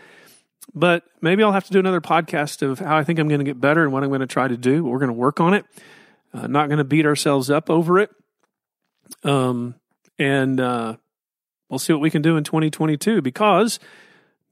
But 0.72 1.02
maybe 1.20 1.42
I'll 1.42 1.52
have 1.52 1.64
to 1.64 1.72
do 1.72 1.78
another 1.80 2.00
podcast 2.00 2.62
of 2.62 2.78
how 2.78 2.96
I 2.96 3.04
think 3.04 3.18
I'm 3.18 3.28
going 3.28 3.40
to 3.40 3.44
get 3.44 3.60
better 3.60 3.82
and 3.82 3.92
what 3.92 4.04
I'm 4.04 4.08
going 4.08 4.20
to 4.20 4.26
try 4.26 4.46
to 4.46 4.56
do. 4.56 4.84
We're 4.84 4.98
going 4.98 5.08
to 5.08 5.12
work 5.12 5.40
on 5.40 5.54
it. 5.54 5.64
Uh, 6.32 6.46
not 6.46 6.68
going 6.68 6.78
to 6.78 6.84
beat 6.84 7.06
ourselves 7.06 7.50
up 7.50 7.70
over 7.70 7.98
it. 7.98 8.10
Um, 9.24 9.74
and 10.18 10.60
uh, 10.60 10.96
we'll 11.68 11.78
see 11.78 11.92
what 11.92 12.02
we 12.02 12.10
can 12.10 12.22
do 12.22 12.36
in 12.36 12.44
2022 12.44 13.20
because 13.20 13.78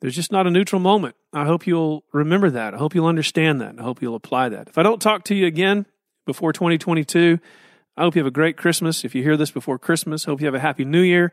there's 0.01 0.14
just 0.14 0.32
not 0.32 0.47
a 0.47 0.51
neutral 0.51 0.80
moment. 0.80 1.14
I 1.32 1.45
hope 1.45 1.66
you'll 1.66 2.05
remember 2.12 2.51
that. 2.51 2.74
I 2.74 2.78
hope 2.78 2.95
you'll 2.95 3.07
understand 3.07 3.61
that. 3.61 3.76
I 3.78 3.82
hope 3.82 4.03
you'll 4.03 4.16
apply 4.16 4.51
that. 4.51 4.68
If 4.68 4.76
I 4.76 4.82
don't 4.82 5.01
talk 5.01 5.24
to 5.24 5.34
you 5.34 5.47
again, 5.47 5.86
before 6.25 6.53
2022. 6.53 7.39
I 7.97 8.03
hope 8.03 8.14
you 8.14 8.20
have 8.20 8.27
a 8.27 8.31
great 8.31 8.57
Christmas. 8.57 9.05
If 9.05 9.14
you 9.14 9.23
hear 9.23 9.37
this 9.37 9.51
before 9.51 9.79
Christmas, 9.79 10.25
hope 10.25 10.41
you 10.41 10.47
have 10.47 10.55
a 10.55 10.61
happy 10.61 10.85
new 10.85 11.03
year. 11.03 11.33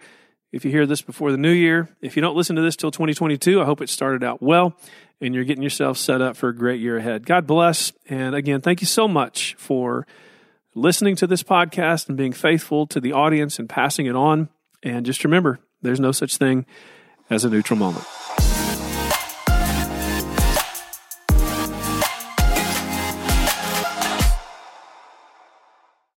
If 0.51 0.65
you 0.65 0.71
hear 0.71 0.85
this 0.85 1.01
before 1.01 1.31
the 1.31 1.37
new 1.37 1.51
year, 1.51 1.89
if 2.01 2.15
you 2.15 2.21
don't 2.21 2.35
listen 2.35 2.55
to 2.55 2.61
this 2.61 2.75
till 2.75 2.91
2022, 2.91 3.61
I 3.61 3.65
hope 3.65 3.81
it 3.81 3.89
started 3.89 4.23
out 4.23 4.41
well 4.41 4.75
and 5.21 5.35
you're 5.35 5.43
getting 5.43 5.63
yourself 5.63 5.97
set 5.97 6.21
up 6.21 6.35
for 6.35 6.49
a 6.49 6.55
great 6.55 6.79
year 6.79 6.97
ahead. 6.97 7.25
God 7.25 7.45
bless. 7.45 7.91
And 8.07 8.35
again, 8.35 8.61
thank 8.61 8.81
you 8.81 8.87
so 8.87 9.07
much 9.07 9.55
for 9.57 10.07
listening 10.75 11.15
to 11.17 11.27
this 11.27 11.43
podcast 11.43 12.07
and 12.07 12.17
being 12.17 12.33
faithful 12.33 12.87
to 12.87 12.99
the 12.99 13.13
audience 13.13 13.59
and 13.59 13.69
passing 13.69 14.05
it 14.05 14.15
on. 14.15 14.49
And 14.81 15.05
just 15.05 15.23
remember, 15.23 15.59
there's 15.81 15.99
no 15.99 16.11
such 16.11 16.37
thing 16.37 16.65
as 17.29 17.45
a 17.45 17.49
neutral 17.49 17.77
moment. 17.77 18.05